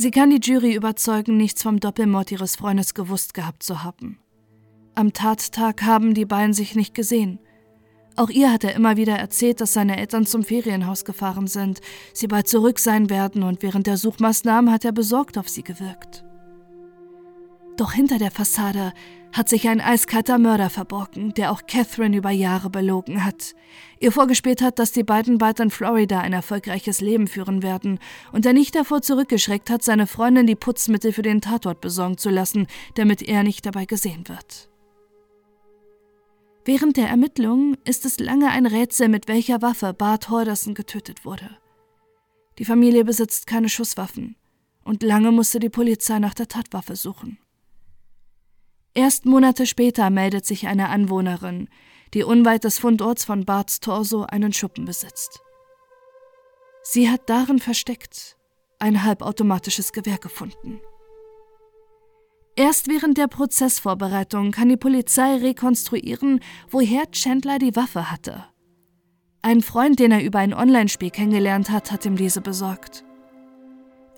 Sie 0.00 0.12
kann 0.12 0.30
die 0.30 0.38
Jury 0.40 0.76
überzeugen, 0.76 1.36
nichts 1.36 1.64
vom 1.64 1.80
Doppelmord 1.80 2.30
ihres 2.30 2.54
Freundes 2.54 2.94
gewusst 2.94 3.34
gehabt 3.34 3.64
zu 3.64 3.82
haben. 3.82 4.20
Am 4.94 5.12
Tattag 5.12 5.82
haben 5.82 6.14
die 6.14 6.24
beiden 6.24 6.52
sich 6.52 6.76
nicht 6.76 6.94
gesehen. 6.94 7.40
Auch 8.14 8.30
ihr 8.30 8.52
hat 8.52 8.62
er 8.62 8.76
immer 8.76 8.96
wieder 8.96 9.16
erzählt, 9.16 9.60
dass 9.60 9.72
seine 9.72 9.96
Eltern 9.96 10.24
zum 10.24 10.44
Ferienhaus 10.44 11.04
gefahren 11.04 11.48
sind, 11.48 11.80
sie 12.14 12.28
bald 12.28 12.46
zurück 12.46 12.78
sein 12.78 13.10
werden 13.10 13.42
und 13.42 13.60
während 13.60 13.88
der 13.88 13.96
Suchmaßnahmen 13.96 14.72
hat 14.72 14.84
er 14.84 14.92
besorgt 14.92 15.36
auf 15.36 15.48
sie 15.48 15.64
gewirkt. 15.64 16.24
Doch 17.78 17.92
hinter 17.92 18.18
der 18.18 18.32
Fassade 18.32 18.92
hat 19.32 19.48
sich 19.48 19.68
ein 19.68 19.80
eiskalter 19.80 20.36
Mörder 20.38 20.68
verborgen, 20.68 21.32
der 21.34 21.52
auch 21.52 21.62
Catherine 21.68 22.16
über 22.16 22.30
Jahre 22.30 22.70
belogen 22.70 23.24
hat. 23.24 23.54
Ihr 24.00 24.10
vorgespielt 24.10 24.62
hat, 24.62 24.80
dass 24.80 24.90
die 24.90 25.04
beiden 25.04 25.38
bald 25.38 25.60
in 25.60 25.70
Florida 25.70 26.18
ein 26.20 26.32
erfolgreiches 26.32 27.00
Leben 27.00 27.28
führen 27.28 27.62
werden 27.62 28.00
und 28.32 28.44
er 28.46 28.52
nicht 28.52 28.74
davor 28.74 29.00
zurückgeschreckt 29.00 29.70
hat, 29.70 29.84
seine 29.84 30.08
Freundin 30.08 30.48
die 30.48 30.56
Putzmittel 30.56 31.12
für 31.12 31.22
den 31.22 31.40
Tatort 31.40 31.80
besorgen 31.80 32.18
zu 32.18 32.30
lassen, 32.30 32.66
damit 32.96 33.22
er 33.22 33.44
nicht 33.44 33.64
dabei 33.64 33.84
gesehen 33.84 34.28
wird. 34.28 34.68
Während 36.64 36.96
der 36.96 37.08
Ermittlungen 37.08 37.76
ist 37.84 38.04
es 38.04 38.18
lange 38.18 38.48
ein 38.48 38.66
Rätsel, 38.66 39.08
mit 39.08 39.28
welcher 39.28 39.62
Waffe 39.62 39.94
Bart 39.94 40.30
Horderson 40.30 40.74
getötet 40.74 41.24
wurde. 41.24 41.48
Die 42.58 42.64
Familie 42.64 43.04
besitzt 43.04 43.46
keine 43.46 43.68
Schusswaffen 43.68 44.34
und 44.82 45.04
lange 45.04 45.30
musste 45.30 45.60
die 45.60 45.70
Polizei 45.70 46.18
nach 46.18 46.34
der 46.34 46.48
Tatwaffe 46.48 46.96
suchen. 46.96 47.38
Erst 48.98 49.26
Monate 49.26 49.64
später 49.64 50.10
meldet 50.10 50.44
sich 50.44 50.66
eine 50.66 50.88
Anwohnerin, 50.88 51.68
die 52.14 52.24
unweit 52.24 52.64
des 52.64 52.80
Fundorts 52.80 53.24
von 53.24 53.44
Barts 53.44 53.78
Torso 53.78 54.24
einen 54.24 54.52
Schuppen 54.52 54.86
besitzt. 54.86 55.38
Sie 56.82 57.08
hat 57.08 57.30
darin 57.30 57.60
versteckt 57.60 58.36
ein 58.80 59.04
halbautomatisches 59.04 59.92
Gewehr 59.92 60.18
gefunden. 60.18 60.80
Erst 62.56 62.88
während 62.88 63.18
der 63.18 63.28
Prozessvorbereitung 63.28 64.50
kann 64.50 64.68
die 64.68 64.76
Polizei 64.76 65.36
rekonstruieren, 65.36 66.40
woher 66.68 67.08
Chandler 67.12 67.60
die 67.60 67.76
Waffe 67.76 68.10
hatte. 68.10 68.46
Ein 69.42 69.62
Freund, 69.62 70.00
den 70.00 70.10
er 70.10 70.24
über 70.24 70.40
ein 70.40 70.52
Online-Spiel 70.52 71.10
kennengelernt 71.10 71.70
hat, 71.70 71.92
hat 71.92 72.04
ihm 72.04 72.16
diese 72.16 72.40
besorgt. 72.40 73.04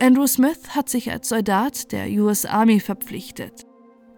Andrew 0.00 0.26
Smith 0.26 0.70
hat 0.70 0.88
sich 0.88 1.10
als 1.10 1.28
Soldat 1.28 1.92
der 1.92 2.08
US 2.12 2.46
Army 2.46 2.80
verpflichtet. 2.80 3.66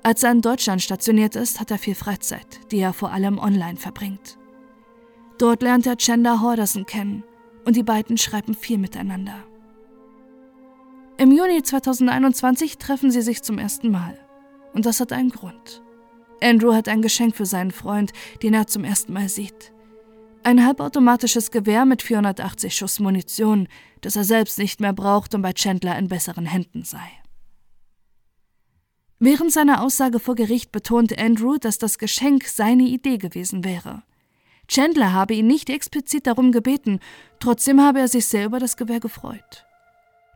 Als 0.02 0.22
er 0.22 0.32
in 0.32 0.40
Deutschland 0.40 0.82
stationiert 0.82 1.36
ist, 1.36 1.60
hat 1.60 1.70
er 1.70 1.78
viel 1.78 1.94
Freizeit, 1.94 2.60
die 2.70 2.78
er 2.78 2.92
vor 2.92 3.12
allem 3.12 3.38
online 3.38 3.76
verbringt. 3.76 4.38
Dort 5.38 5.62
lernt 5.62 5.86
er 5.86 5.96
Chandler 5.96 6.40
Horderson 6.40 6.86
kennen 6.86 7.22
und 7.64 7.76
die 7.76 7.82
beiden 7.82 8.18
schreiben 8.18 8.54
viel 8.54 8.78
miteinander. 8.78 9.44
Im 11.18 11.30
Juni 11.30 11.62
2021 11.62 12.78
treffen 12.78 13.10
sie 13.12 13.22
sich 13.22 13.42
zum 13.42 13.58
ersten 13.58 13.90
Mal. 13.90 14.18
Und 14.72 14.86
das 14.86 14.98
hat 14.98 15.12
einen 15.12 15.30
Grund. 15.30 15.82
Andrew 16.42 16.74
hat 16.74 16.88
ein 16.88 17.02
Geschenk 17.02 17.36
für 17.36 17.46
seinen 17.46 17.70
Freund, 17.70 18.12
den 18.42 18.54
er 18.54 18.66
zum 18.66 18.82
ersten 18.82 19.12
Mal 19.12 19.28
sieht. 19.28 19.72
Ein 20.42 20.64
halbautomatisches 20.66 21.52
Gewehr 21.52 21.84
mit 21.84 22.02
480 22.02 22.74
Schuss 22.74 22.98
Munition, 22.98 23.68
das 24.00 24.16
er 24.16 24.24
selbst 24.24 24.58
nicht 24.58 24.80
mehr 24.80 24.92
braucht 24.92 25.36
und 25.36 25.42
bei 25.42 25.52
Chandler 25.52 25.96
in 25.96 26.08
besseren 26.08 26.46
Händen 26.46 26.82
sei. 26.82 27.21
Während 29.24 29.52
seiner 29.52 29.82
Aussage 29.82 30.18
vor 30.18 30.34
Gericht 30.34 30.72
betont 30.72 31.16
Andrew, 31.16 31.56
dass 31.56 31.78
das 31.78 31.98
Geschenk 31.98 32.42
seine 32.42 32.82
Idee 32.82 33.18
gewesen 33.18 33.64
wäre. 33.64 34.02
Chandler 34.66 35.12
habe 35.12 35.34
ihn 35.34 35.46
nicht 35.46 35.70
explizit 35.70 36.26
darum 36.26 36.50
gebeten, 36.50 36.98
trotzdem 37.38 37.80
habe 37.80 38.00
er 38.00 38.08
sich 38.08 38.26
sehr 38.26 38.46
über 38.46 38.58
das 38.58 38.76
Gewehr 38.76 38.98
gefreut. 38.98 39.64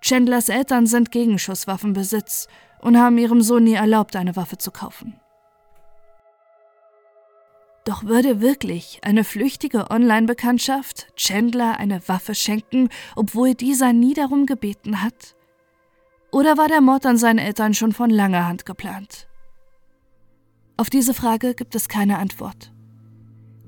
Chandlers 0.03 0.49
Eltern 0.49 0.87
sind 0.87 1.11
gegen 1.11 1.37
Schusswaffenbesitz 1.40 2.46
und 2.81 2.96
haben 2.96 3.18
ihrem 3.18 3.42
Sohn 3.42 3.64
nie 3.64 3.75
erlaubt, 3.75 4.14
eine 4.14 4.37
Waffe 4.37 4.57
zu 4.57 4.70
kaufen. 4.70 5.18
Doch 7.85 8.05
würde 8.05 8.40
wirklich 8.40 9.01
eine 9.03 9.25
flüchtige 9.25 9.90
Online-Bekanntschaft 9.90 11.09
Chandler 11.16 11.81
eine 11.81 12.07
Waffe 12.07 12.37
schenken, 12.37 12.88
obwohl 13.16 13.55
dieser 13.55 13.92
nie 13.92 14.14
darum 14.14 14.46
gebeten 14.46 15.03
hat? 15.03 15.36
Oder 16.32 16.58
war 16.58 16.68
der 16.68 16.80
Mord 16.80 17.06
an 17.06 17.16
seinen 17.16 17.38
Eltern 17.38 17.74
schon 17.74 17.92
von 17.92 18.10
langer 18.10 18.46
Hand 18.46 18.66
geplant? 18.66 19.28
Auf 20.76 20.90
diese 20.90 21.14
Frage 21.14 21.54
gibt 21.54 21.74
es 21.74 21.88
keine 21.88 22.18
Antwort. 22.18 22.72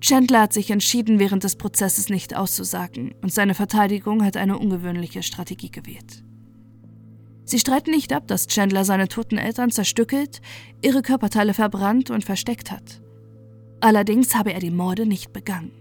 Chandler 0.00 0.42
hat 0.42 0.52
sich 0.52 0.70
entschieden, 0.70 1.18
während 1.18 1.42
des 1.42 1.56
Prozesses 1.56 2.08
nicht 2.08 2.36
auszusagen, 2.36 3.14
und 3.22 3.32
seine 3.32 3.54
Verteidigung 3.54 4.24
hat 4.24 4.36
eine 4.36 4.58
ungewöhnliche 4.58 5.22
Strategie 5.22 5.70
gewählt. 5.70 6.22
Sie 7.44 7.58
streiten 7.58 7.90
nicht 7.90 8.12
ab, 8.12 8.28
dass 8.28 8.46
Chandler 8.46 8.84
seine 8.84 9.08
toten 9.08 9.38
Eltern 9.38 9.70
zerstückelt, 9.70 10.42
ihre 10.82 11.02
Körperteile 11.02 11.54
verbrannt 11.54 12.10
und 12.10 12.24
versteckt 12.24 12.70
hat. 12.70 13.00
Allerdings 13.80 14.34
habe 14.34 14.52
er 14.52 14.60
die 14.60 14.70
Morde 14.70 15.06
nicht 15.06 15.32
begangen. 15.32 15.72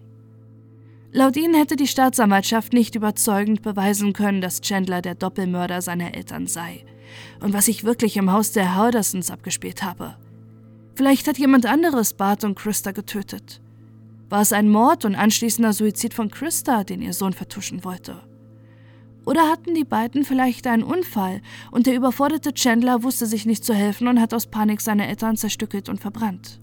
Laut 1.18 1.36
ihnen 1.36 1.56
hätte 1.56 1.76
die 1.76 1.88
Staatsanwaltschaft 1.88 2.74
nicht 2.74 2.94
überzeugend 2.94 3.64
beweisen 3.64 4.14
können, 4.14 4.40
dass 4.40 4.62
Chandler 4.62 5.02
der 5.02 5.16
Doppelmörder 5.16 5.82
seiner 5.82 6.14
Eltern 6.14 6.46
sei 6.46 6.86
und 7.40 7.54
was 7.54 7.66
sich 7.66 7.84
wirklich 7.84 8.18
im 8.18 8.32
Haus 8.32 8.52
der 8.52 8.76
Haudersons 8.76 9.32
abgespielt 9.32 9.82
habe. 9.82 10.16
Vielleicht 10.94 11.28
hat 11.28 11.40
jemand 11.40 11.66
anderes 11.66 12.14
Bart 12.14 12.44
und 12.44 12.54
Christa 12.54 12.92
getötet. 12.92 13.62
War 14.30 14.42
es 14.42 14.54
ein 14.54 14.70
Mord 14.70 15.06
und 15.06 15.16
anschließender 15.16 15.74
Suizid 15.74 16.14
von 16.14 16.30
Christa, 16.30 16.84
den 16.84 17.02
ihr 17.02 17.14
Sohn 17.14 17.34
vertuschen 17.34 17.84
wollte? 17.84 18.22
Oder 19.26 19.50
hatten 19.50 19.74
die 19.74 19.86
beiden 19.86 20.24
vielleicht 20.24 20.68
einen 20.68 20.84
Unfall 20.84 21.42
und 21.72 21.88
der 21.88 21.96
überforderte 21.96 22.54
Chandler 22.54 23.02
wusste 23.02 23.26
sich 23.26 23.48
nicht 23.48 23.66
zu 23.66 23.74
helfen 23.74 24.08
und 24.08 24.22
hat 24.22 24.36
aus 24.36 24.46
Panik 24.46 24.82
seine 24.82 25.08
Eltern 25.08 25.36
zerstückelt 25.36 25.90
und 25.90 26.00
verbrannt? 26.00 26.62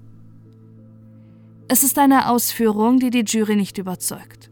Es 1.67 1.83
ist 1.83 1.99
eine 1.99 2.29
Ausführung, 2.29 2.99
die 2.99 3.11
die 3.11 3.25
Jury 3.25 3.57
nicht 3.57 3.79
überzeugt. 3.79 4.51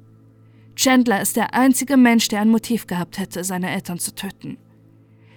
Chandler 0.74 1.20
ist 1.20 1.36
der 1.36 1.52
einzige 1.52 1.98
Mensch, 1.98 2.28
der 2.28 2.40
ein 2.40 2.48
Motiv 2.48 2.86
gehabt 2.86 3.18
hätte, 3.18 3.44
seine 3.44 3.70
Eltern 3.70 3.98
zu 3.98 4.14
töten. 4.14 4.56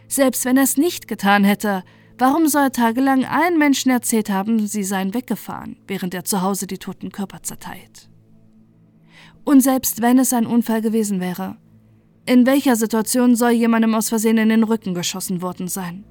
Selbst 0.07 0.45
wenn 0.45 0.55
er 0.55 0.63
es 0.63 0.77
nicht 0.77 1.07
getan 1.07 1.43
hätte, 1.43 1.83
warum 2.17 2.47
soll 2.47 2.63
er 2.63 2.71
tagelang 2.71 3.25
allen 3.25 3.57
Menschen 3.57 3.91
erzählt 3.91 4.29
haben, 4.29 4.67
sie 4.67 4.83
seien 4.83 5.13
weggefahren, 5.13 5.77
während 5.87 6.13
er 6.13 6.23
zu 6.23 6.41
Hause 6.41 6.65
die 6.65 6.77
toten 6.77 7.11
Körper 7.11 7.43
zerteilt? 7.43 8.09
Und 9.43 9.61
selbst 9.61 10.01
wenn 10.01 10.17
es 10.17 10.31
ein 10.31 10.45
Unfall 10.45 10.81
gewesen 10.81 11.19
wäre, 11.19 11.57
in 12.25 12.45
welcher 12.45 12.75
Situation 12.77 13.35
soll 13.35 13.51
jemandem 13.51 13.93
aus 13.93 14.09
Versehen 14.09 14.37
in 14.37 14.49
den 14.49 14.63
Rücken 14.63 14.93
geschossen 14.93 15.41
worden 15.41 15.67
sein? 15.67 16.05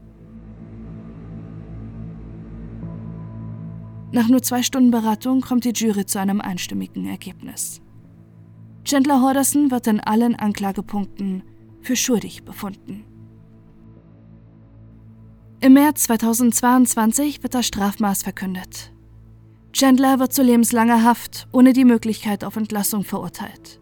Nach 4.14 4.28
nur 4.28 4.42
zwei 4.42 4.62
Stunden 4.62 4.92
Beratung 4.92 5.40
kommt 5.40 5.64
die 5.64 5.72
Jury 5.72 6.06
zu 6.06 6.20
einem 6.20 6.40
einstimmigen 6.40 7.04
Ergebnis. 7.04 7.80
Chandler 8.84 9.20
Horderson 9.20 9.72
wird 9.72 9.88
in 9.88 9.98
allen 9.98 10.36
Anklagepunkten 10.36 11.42
für 11.80 11.96
schuldig 11.96 12.44
befunden. 12.44 13.04
Im 15.58 15.72
März 15.72 16.04
2022 16.04 17.42
wird 17.42 17.54
das 17.54 17.66
Strafmaß 17.66 18.22
verkündet. 18.22 18.92
Chandler 19.72 20.20
wird 20.20 20.32
zu 20.32 20.44
lebenslanger 20.44 21.02
Haft 21.02 21.48
ohne 21.50 21.72
die 21.72 21.84
Möglichkeit 21.84 22.44
auf 22.44 22.54
Entlassung 22.54 23.02
verurteilt. 23.02 23.80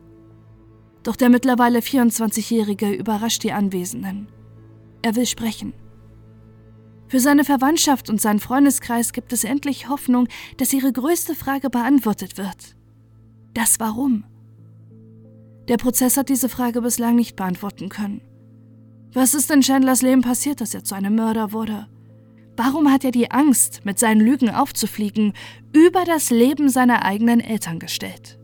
Doch 1.03 1.17
der 1.17 1.29
mittlerweile 1.29 1.81
24-Jährige 1.81 2.91
überrascht 2.91 3.43
die 3.43 3.53
Anwesenden. 3.53 4.29
Er 5.03 5.15
will 5.15 5.27
sprechen. 5.27 5.75
Für 7.13 7.21
seine 7.21 7.45
Verwandtschaft 7.45 8.09
und 8.09 8.23
seinen 8.23 8.41
Freundeskreis 8.41 9.13
gibt 9.13 9.35
es 9.35 9.45
endlich 9.45 9.91
Hoffnung, 9.91 10.29
dass 10.57 10.73
ihre 10.73 10.91
größte 10.91 11.35
Frage 11.35 11.69
beantwortet 11.69 12.39
wird. 12.39 12.75
Das 13.53 13.79
Warum. 13.79 14.25
Der 15.69 15.77
Prozess 15.77 16.17
hat 16.17 16.31
diese 16.31 16.49
Frage 16.49 16.81
bislang 16.81 17.17
nicht 17.17 17.37
beantworten 17.37 17.91
können. 17.91 18.23
Was 19.13 19.35
ist 19.35 19.51
in 19.51 19.61
Chandlers 19.61 20.01
Leben 20.01 20.23
passiert, 20.23 20.63
dass 20.63 20.73
er 20.73 20.85
zu 20.85 20.95
einem 20.95 21.15
Mörder 21.15 21.53
wurde? 21.53 21.87
Warum 22.57 22.91
hat 22.91 23.05
er 23.05 23.11
die 23.11 23.31
Angst, 23.31 23.85
mit 23.85 23.99
seinen 23.99 24.23
Lügen 24.23 24.49
aufzufliegen, 24.49 25.35
über 25.75 26.07
das 26.07 26.31
Leben 26.31 26.71
seiner 26.71 27.05
eigenen 27.05 27.41
Eltern 27.41 27.79
gestellt? 27.79 28.39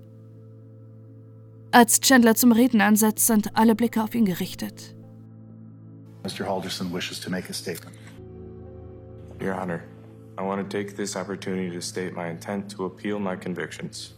Als 1.70 2.00
Chandler 2.00 2.34
zum 2.34 2.52
Reden 2.52 2.82
ansetzt, 2.82 3.28
sind 3.28 3.56
alle 3.56 3.74
Blicke 3.74 4.02
auf 4.02 4.14
ihn 4.14 4.26
gerichtet. 4.26 4.94
Mr. 6.22 6.46
Halderson 6.46 6.92
wishes 6.92 7.18
to 7.18 7.30
make 7.30 7.48
a 7.48 7.54
statement. 7.54 7.97
Your 9.40 9.54
Honor, 9.54 9.84
I 10.36 10.42
want 10.42 10.68
to 10.68 10.76
take 10.76 10.96
this 10.96 11.14
opportunity 11.14 11.70
to 11.70 11.80
state 11.80 12.12
my 12.12 12.28
intent 12.28 12.70
to 12.72 12.86
appeal 12.86 13.20
my 13.20 13.36
convictions. 13.36 14.14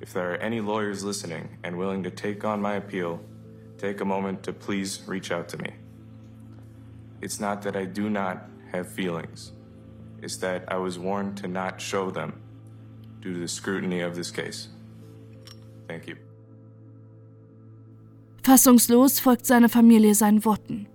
If 0.00 0.12
there 0.12 0.32
are 0.32 0.36
any 0.36 0.60
lawyers 0.60 1.04
listening 1.04 1.58
and 1.62 1.76
willing 1.76 2.02
to 2.02 2.10
take 2.10 2.44
on 2.44 2.60
my 2.60 2.76
appeal, 2.76 3.20
take 3.76 4.00
a 4.00 4.04
moment 4.04 4.42
to 4.44 4.52
please 4.52 5.02
reach 5.06 5.30
out 5.30 5.48
to 5.50 5.58
me. 5.58 5.70
It's 7.20 7.40
not 7.40 7.62
that 7.62 7.76
I 7.76 7.84
do 7.84 8.08
not 8.08 8.48
have 8.72 8.90
feelings, 8.90 9.52
it's 10.22 10.36
that 10.38 10.64
I 10.68 10.76
was 10.76 10.98
warned 10.98 11.36
to 11.38 11.48
not 11.48 11.80
show 11.80 12.10
them 12.10 12.40
due 13.20 13.34
to 13.34 13.40
the 13.40 13.48
scrutiny 13.48 14.00
of 14.00 14.14
this 14.16 14.30
case. 14.30 14.68
Thank 15.88 16.08
you. 16.08 16.16
Fassungslos 18.42 19.20
folgt 19.20 19.44
seine 19.44 19.68
Familie 19.68 20.14
seinen 20.14 20.44
Worten. 20.44 20.86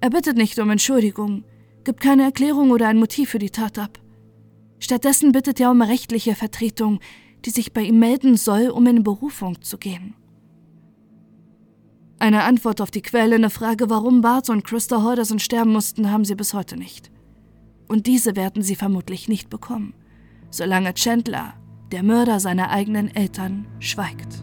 Er 0.00 0.10
bittet 0.10 0.36
nicht 0.36 0.58
um 0.58 0.70
Entschuldigung, 0.70 1.44
gibt 1.86 2.00
keine 2.00 2.24
Erklärung 2.24 2.72
oder 2.72 2.88
ein 2.88 2.98
Motiv 2.98 3.30
für 3.30 3.38
die 3.38 3.50
Tat 3.50 3.78
ab. 3.78 3.98
Stattdessen 4.80 5.32
bittet 5.32 5.60
er 5.60 5.70
um 5.70 5.80
rechtliche 5.80 6.34
Vertretung, 6.34 6.98
die 7.44 7.50
sich 7.50 7.72
bei 7.72 7.82
ihm 7.82 8.00
melden 8.00 8.36
soll, 8.36 8.68
um 8.68 8.86
in 8.86 9.04
Berufung 9.04 9.62
zu 9.62 9.78
gehen. 9.78 10.14
Eine 12.18 12.42
Antwort 12.42 12.80
auf 12.80 12.90
die 12.90 13.02
quälende 13.02 13.50
Frage, 13.50 13.88
warum 13.88 14.20
Bart 14.20 14.50
und 14.50 14.64
Christa 14.64 15.02
Horderson 15.02 15.38
sterben 15.38 15.72
mussten, 15.72 16.10
haben 16.10 16.24
sie 16.24 16.34
bis 16.34 16.54
heute 16.54 16.76
nicht. 16.76 17.12
Und 17.86 18.08
diese 18.08 18.34
werden 18.34 18.62
sie 18.62 18.74
vermutlich 18.74 19.28
nicht 19.28 19.48
bekommen, 19.48 19.94
solange 20.50 20.92
Chandler, 20.94 21.54
der 21.92 22.02
Mörder 22.02 22.40
seiner 22.40 22.70
eigenen 22.70 23.14
Eltern, 23.14 23.66
schweigt. 23.78 24.42